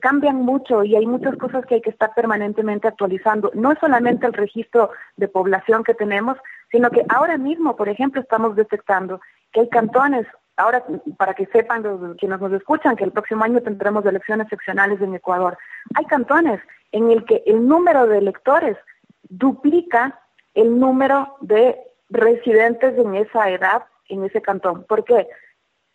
cambian 0.00 0.36
mucho 0.36 0.84
y 0.84 0.96
hay 0.96 1.06
muchas 1.06 1.36
cosas 1.36 1.66
que 1.66 1.74
hay 1.74 1.80
que 1.82 1.90
estar 1.90 2.14
permanentemente 2.14 2.88
actualizando. 2.88 3.50
No 3.52 3.72
es 3.72 3.78
solamente 3.78 4.26
el 4.26 4.32
registro 4.32 4.90
de 5.18 5.28
población 5.28 5.84
que 5.84 5.92
tenemos, 5.92 6.38
sino 6.72 6.90
que 6.90 7.04
ahora 7.10 7.36
mismo, 7.36 7.76
por 7.76 7.90
ejemplo, 7.90 8.22
estamos 8.22 8.56
detectando 8.56 9.20
que 9.52 9.60
hay 9.60 9.68
cantones, 9.68 10.26
ahora 10.56 10.82
para 11.18 11.34
que 11.34 11.44
sepan 11.46 11.82
los, 11.82 12.16
quienes 12.16 12.40
nos 12.40 12.52
escuchan, 12.52 12.96
que 12.96 13.04
el 13.04 13.12
próximo 13.12 13.44
año 13.44 13.60
tendremos 13.60 14.06
elecciones 14.06 14.48
seccionales 14.48 14.98
en 15.02 15.14
Ecuador, 15.14 15.58
hay 15.94 16.06
cantones 16.06 16.58
en 16.92 17.10
el 17.10 17.26
que 17.26 17.42
el 17.44 17.68
número 17.68 18.06
de 18.06 18.16
electores 18.16 18.78
duplica 19.28 20.18
el 20.54 20.80
número 20.80 21.36
de 21.42 21.76
residentes 22.08 22.96
en 22.96 23.14
esa 23.14 23.50
edad 23.50 23.82
en 24.08 24.24
ese 24.24 24.40
cantón. 24.40 24.84
¿Por 24.84 25.04
qué? 25.04 25.26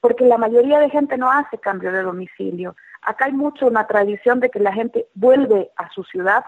Porque 0.02 0.26
la 0.26 0.38
mayoría 0.38 0.80
de 0.80 0.90
gente 0.90 1.18
no 1.18 1.32
hace 1.32 1.58
cambio 1.58 1.92
de 1.92 2.02
domicilio. 2.02 2.76
Acá 3.02 3.26
hay 3.26 3.34
mucho 3.34 3.68
una 3.68 3.88
tradición 3.88 4.40
de 4.40 4.50
que 4.50 4.60
la 4.60 4.74
gente 4.74 5.08
vuelve 5.14 5.72
a 5.78 5.90
su 5.92 6.04
ciudad 6.04 6.44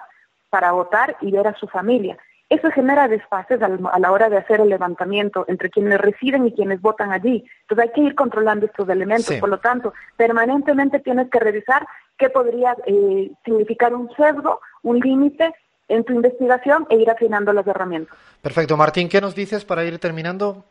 para 0.49 0.71
votar 0.71 1.17
y 1.21 1.31
ver 1.31 1.47
a 1.47 1.55
su 1.55 1.67
familia. 1.67 2.17
eso 2.49 2.69
genera 2.69 3.07
desfases 3.07 3.59
a 3.63 3.99
la 3.99 4.11
hora 4.11 4.29
de 4.29 4.37
hacer 4.37 4.61
el 4.61 4.69
levantamiento 4.69 5.45
entre 5.47 5.71
quienes 5.71 5.99
residen 5.99 6.45
y 6.45 6.51
quienes 6.51 6.79
votan 6.81 7.11
allí. 7.11 7.43
Entonces 7.61 7.87
hay 7.87 7.93
que 7.93 8.01
ir 8.01 8.13
controlando 8.13 8.67
estos 8.67 8.87
elementos. 8.89 9.35
Por 9.37 9.49
lo 9.49 9.59
tanto, 9.59 9.93
permanentemente 10.17 10.99
tienes 10.99 11.31
que 11.31 11.39
revisar 11.39 11.87
qué 12.17 12.29
podría 12.29 12.75
eh, 12.85 13.31
significar 13.43 13.95
un 13.95 14.07
sesgo, 14.15 14.61
un 14.83 14.99
límite 14.99 15.51
en 15.87 16.03
tu 16.03 16.13
investigación 16.13 16.85
e 16.89 16.97
ir 16.97 17.09
afinando 17.09 17.51
las 17.53 17.65
herramientas. 17.65 18.15
Perfecto. 18.41 18.77
Martín, 18.77 19.09
¿qué 19.09 19.21
nos 19.21 19.33
dices 19.33 19.65
para 19.65 19.83
ir 19.83 19.97
terminando? 19.97 20.63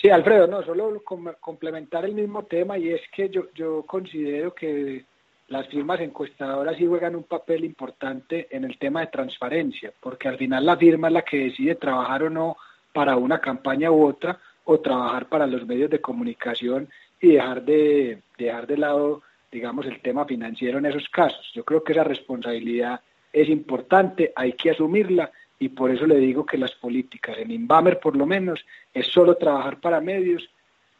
Sí, 0.00 0.10
Alfredo, 0.10 0.46
no, 0.46 0.62
solo 0.62 1.02
complementar 1.40 2.04
el 2.04 2.14
mismo 2.14 2.44
tema 2.44 2.76
y 2.76 2.90
es 2.90 3.00
que 3.14 3.30
yo, 3.30 3.46
yo 3.54 3.82
considero 3.84 4.54
que 4.54 5.04
las 5.48 5.66
firmas 5.68 6.00
encuestadoras 6.00 6.76
sí 6.76 6.86
juegan 6.86 7.16
un 7.16 7.22
papel 7.22 7.64
importante 7.64 8.46
en 8.50 8.64
el 8.64 8.78
tema 8.78 9.00
de 9.00 9.06
transparencia, 9.06 9.92
porque 10.00 10.28
al 10.28 10.36
final 10.36 10.66
la 10.66 10.76
firma 10.76 11.08
es 11.08 11.14
la 11.14 11.22
que 11.22 11.44
decide 11.44 11.76
trabajar 11.76 12.24
o 12.24 12.30
no 12.30 12.56
para 12.92 13.16
una 13.16 13.40
campaña 13.40 13.90
u 13.90 14.06
otra 14.06 14.38
o 14.64 14.80
trabajar 14.80 15.28
para 15.28 15.46
los 15.46 15.66
medios 15.66 15.88
de 15.88 16.00
comunicación 16.00 16.88
y 17.20 17.32
dejar 17.32 17.62
de 17.64 18.22
dejar 18.36 18.66
de 18.66 18.76
lado 18.76 19.22
digamos 19.50 19.86
el 19.86 20.02
tema 20.02 20.26
financiero 20.26 20.78
en 20.78 20.86
esos 20.86 21.08
casos. 21.08 21.50
Yo 21.54 21.64
creo 21.64 21.82
que 21.82 21.92
esa 21.92 22.04
responsabilidad 22.04 23.00
es 23.32 23.48
importante, 23.48 24.32
hay 24.36 24.52
que 24.52 24.70
asumirla 24.70 25.30
y 25.58 25.68
por 25.70 25.90
eso 25.90 26.06
le 26.06 26.16
digo 26.16 26.44
que 26.44 26.58
las 26.58 26.72
políticas 26.72 27.38
en 27.38 27.50
Inbamer 27.50 27.98
por 27.98 28.16
lo 28.16 28.26
menos 28.26 28.64
es 28.92 29.06
solo 29.06 29.36
trabajar 29.36 29.80
para 29.80 30.00
medios, 30.00 30.48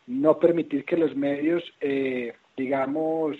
no 0.06 0.38
permitir 0.38 0.84
que 0.84 0.96
los 0.96 1.14
medios 1.14 1.62
eh, 1.80 2.34
digamos 2.56 3.36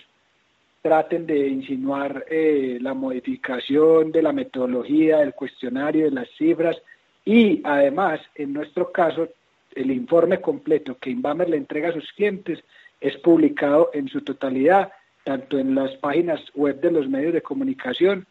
traten 0.81 1.25
de 1.25 1.47
insinuar 1.47 2.25
eh, 2.29 2.77
la 2.79 2.93
modificación 2.93 4.11
de 4.11 4.21
la 4.21 4.31
metodología, 4.31 5.17
del 5.17 5.33
cuestionario, 5.33 6.05
de 6.05 6.11
las 6.11 6.29
cifras. 6.37 6.81
Y 7.25 7.61
además, 7.65 8.21
en 8.35 8.53
nuestro 8.53 8.91
caso, 8.91 9.27
el 9.75 9.91
informe 9.91 10.39
completo 10.39 10.97
que 10.97 11.09
Inbamer 11.09 11.49
le 11.49 11.57
entrega 11.57 11.89
a 11.89 11.93
sus 11.93 12.11
clientes 12.13 12.63
es 13.01 13.17
publicado 13.17 13.89
en 13.93 14.07
su 14.07 14.21
totalidad, 14.21 14.91
tanto 15.25 15.59
en 15.59 15.75
las 15.75 15.93
páginas 15.97 16.41
web 16.55 16.79
de 16.79 16.91
los 16.91 17.09
medios 17.09 17.33
de 17.33 17.41
comunicación 17.41 18.25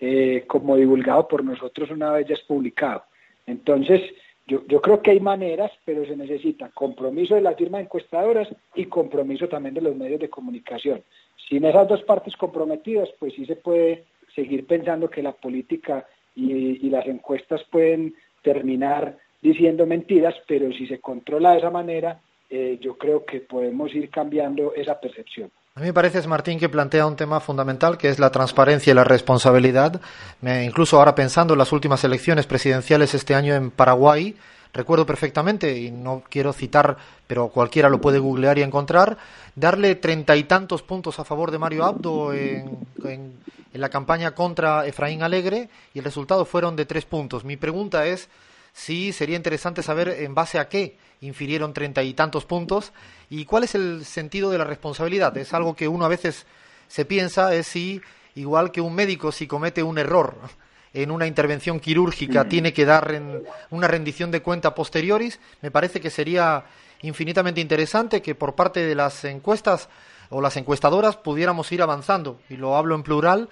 eh, 0.00 0.44
como 0.46 0.76
divulgado 0.76 1.28
por 1.28 1.44
nosotros 1.44 1.90
una 1.90 2.12
vez 2.12 2.26
ya 2.26 2.34
es 2.34 2.42
publicado. 2.42 3.04
Entonces, 3.46 4.00
yo, 4.46 4.66
yo 4.66 4.80
creo 4.80 5.02
que 5.02 5.12
hay 5.12 5.20
maneras, 5.20 5.70
pero 5.84 6.04
se 6.04 6.16
necesita 6.16 6.70
compromiso 6.70 7.34
de 7.34 7.42
las 7.42 7.56
firmas 7.56 7.82
encuestadoras 7.82 8.48
y 8.74 8.86
compromiso 8.86 9.48
también 9.48 9.74
de 9.74 9.82
los 9.82 9.94
medios 9.94 10.20
de 10.20 10.30
comunicación. 10.30 11.02
Sin 11.48 11.64
esas 11.64 11.88
dos 11.88 12.02
partes 12.02 12.36
comprometidas, 12.36 13.08
pues 13.18 13.34
sí 13.34 13.44
se 13.46 13.56
puede 13.56 14.04
seguir 14.34 14.66
pensando 14.66 15.10
que 15.10 15.22
la 15.22 15.32
política 15.32 16.06
y, 16.34 16.88
las 16.90 17.06
encuestas 17.06 17.62
pueden 17.70 18.14
terminar 18.42 19.18
diciendo 19.42 19.86
mentiras, 19.86 20.34
pero 20.46 20.72
si 20.72 20.86
se 20.86 21.00
controla 21.00 21.52
de 21.52 21.58
esa 21.58 21.70
manera, 21.70 22.20
eh, 22.48 22.78
yo 22.80 22.96
creo 22.96 23.24
que 23.24 23.40
podemos 23.40 23.94
ir 23.94 24.10
cambiando 24.10 24.74
esa 24.74 25.00
percepción. 25.00 25.50
A 25.80 25.82
mí 25.82 25.86
me 25.86 25.94
parece, 25.94 26.20
Martín, 26.28 26.58
que 26.58 26.68
plantea 26.68 27.06
un 27.06 27.16
tema 27.16 27.40
fundamental, 27.40 27.96
que 27.96 28.10
es 28.10 28.18
la 28.18 28.30
transparencia 28.30 28.90
y 28.90 28.94
la 28.94 29.02
responsabilidad. 29.02 29.98
Incluso 30.42 30.98
ahora 30.98 31.14
pensando 31.14 31.54
en 31.54 31.58
las 31.58 31.72
últimas 31.72 32.04
elecciones 32.04 32.44
presidenciales 32.44 33.14
este 33.14 33.34
año 33.34 33.54
en 33.54 33.70
Paraguay, 33.70 34.36
recuerdo 34.74 35.06
perfectamente, 35.06 35.78
y 35.78 35.90
no 35.90 36.22
quiero 36.28 36.52
citar, 36.52 36.98
pero 37.26 37.48
cualquiera 37.48 37.88
lo 37.88 37.98
puede 37.98 38.18
googlear 38.18 38.58
y 38.58 38.62
encontrar, 38.62 39.16
darle 39.54 39.94
treinta 39.94 40.36
y 40.36 40.44
tantos 40.44 40.82
puntos 40.82 41.18
a 41.18 41.24
favor 41.24 41.50
de 41.50 41.58
Mario 41.58 41.86
Abdo 41.86 42.34
en, 42.34 42.76
en, 43.02 43.40
la 43.72 43.88
campaña 43.88 44.32
contra 44.32 44.84
Efraín 44.84 45.22
Alegre, 45.22 45.70
y 45.94 46.00
el 46.00 46.04
resultado 46.04 46.44
fueron 46.44 46.76
de 46.76 46.84
tres 46.84 47.06
puntos. 47.06 47.42
Mi 47.42 47.56
pregunta 47.56 48.04
es 48.04 48.28
si 48.74 49.14
sería 49.14 49.36
interesante 49.38 49.82
saber 49.82 50.10
en 50.10 50.34
base 50.34 50.58
a 50.58 50.68
qué 50.68 50.98
infirieron 51.20 51.72
treinta 51.72 52.02
y 52.02 52.14
tantos 52.14 52.44
puntos 52.44 52.92
y 53.28 53.44
cuál 53.44 53.64
es 53.64 53.74
el 53.74 54.04
sentido 54.04 54.50
de 54.50 54.58
la 54.58 54.64
responsabilidad. 54.64 55.36
Es 55.36 55.52
algo 55.54 55.74
que 55.76 55.88
uno 55.88 56.04
a 56.04 56.08
veces 56.08 56.46
se 56.88 57.04
piensa, 57.04 57.54
es 57.54 57.66
si, 57.66 58.00
igual 58.34 58.72
que 58.72 58.80
un 58.80 58.94
médico, 58.94 59.32
si 59.32 59.46
comete 59.46 59.82
un 59.82 59.98
error 59.98 60.36
en 60.92 61.10
una 61.10 61.26
intervención 61.26 61.78
quirúrgica, 61.78 62.48
tiene 62.48 62.72
que 62.72 62.84
dar 62.84 63.12
en 63.14 63.44
una 63.70 63.86
rendición 63.86 64.30
de 64.30 64.42
cuenta 64.42 64.74
posteriores, 64.74 65.38
me 65.62 65.70
parece 65.70 66.00
que 66.00 66.10
sería 66.10 66.64
infinitamente 67.02 67.60
interesante 67.60 68.20
que 68.20 68.34
por 68.34 68.56
parte 68.56 68.80
de 68.80 68.94
las 68.96 69.24
encuestas 69.24 69.88
o 70.30 70.40
las 70.40 70.56
encuestadoras 70.56 71.16
pudiéramos 71.16 71.70
ir 71.70 71.82
avanzando, 71.82 72.40
y 72.48 72.56
lo 72.56 72.76
hablo 72.76 72.96
en 72.96 73.04
plural, 73.04 73.48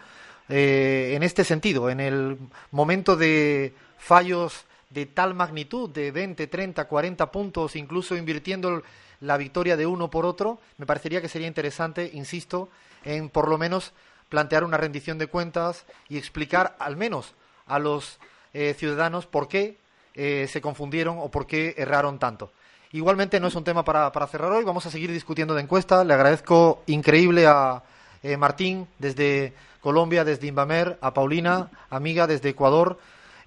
eh, 0.48 1.12
en 1.14 1.22
este 1.22 1.44
sentido, 1.44 1.90
en 1.90 2.00
el 2.00 2.38
momento 2.72 3.14
de 3.14 3.72
fallos 3.98 4.64
de 4.90 5.06
tal 5.06 5.34
magnitud, 5.34 5.90
de 5.90 6.10
20, 6.10 6.46
30, 6.46 6.86
40 6.86 7.30
puntos, 7.30 7.76
incluso 7.76 8.16
invirtiendo 8.16 8.82
la 9.20 9.36
victoria 9.36 9.76
de 9.76 9.86
uno 9.86 10.10
por 10.10 10.24
otro, 10.24 10.60
me 10.76 10.86
parecería 10.86 11.20
que 11.20 11.28
sería 11.28 11.48
interesante, 11.48 12.10
insisto, 12.14 12.68
en 13.04 13.28
por 13.28 13.48
lo 13.48 13.58
menos 13.58 13.92
plantear 14.28 14.64
una 14.64 14.76
rendición 14.76 15.18
de 15.18 15.26
cuentas 15.26 15.84
y 16.08 16.18
explicar 16.18 16.76
al 16.78 16.96
menos 16.96 17.34
a 17.66 17.78
los 17.78 18.18
eh, 18.52 18.74
ciudadanos 18.78 19.26
por 19.26 19.48
qué 19.48 19.78
eh, 20.14 20.46
se 20.50 20.60
confundieron 20.60 21.18
o 21.18 21.30
por 21.30 21.46
qué 21.46 21.74
erraron 21.76 22.18
tanto. 22.18 22.52
Igualmente 22.92 23.38
no 23.38 23.48
es 23.48 23.54
un 23.54 23.64
tema 23.64 23.84
para, 23.84 24.10
para, 24.12 24.26
cerrar 24.26 24.50
hoy, 24.50 24.64
vamos 24.64 24.86
a 24.86 24.90
seguir 24.90 25.12
discutiendo 25.12 25.54
de 25.54 25.62
encuesta. 25.62 26.04
Le 26.04 26.14
agradezco 26.14 26.82
increíble 26.86 27.46
a 27.46 27.82
eh, 28.22 28.36
Martín 28.36 28.88
desde 28.98 29.52
Colombia, 29.80 30.24
desde 30.24 30.46
Inbamer, 30.46 30.98
a 31.00 31.12
Paulina, 31.12 31.70
amiga 31.90 32.26
desde 32.26 32.48
Ecuador. 32.48 32.98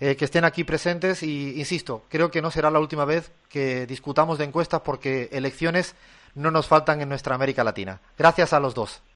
Eh, 0.04 0.16
que 0.16 0.26
estén 0.26 0.46
aquí 0.46 0.64
presentes 0.64 1.22
y, 1.22 1.60
insisto, 1.60 2.06
creo 2.10 2.32
que 2.32 2.42
no 2.42 2.50
será 2.50 2.72
la 2.72 2.80
última 2.80 3.06
vez 3.06 3.32
que 3.48 3.86
discutamos 3.86 4.40
de 4.40 4.46
encuestas 4.46 4.82
porque 4.82 5.30
elecciones 5.32 5.94
no 6.34 6.50
nos 6.50 6.66
faltan 6.66 7.02
en 7.02 7.10
nuestra 7.10 7.36
América 7.36 7.64
Latina. 7.64 8.02
Gracias 8.18 8.52
a 8.52 8.60
los 8.60 8.74
dos. 8.74 9.04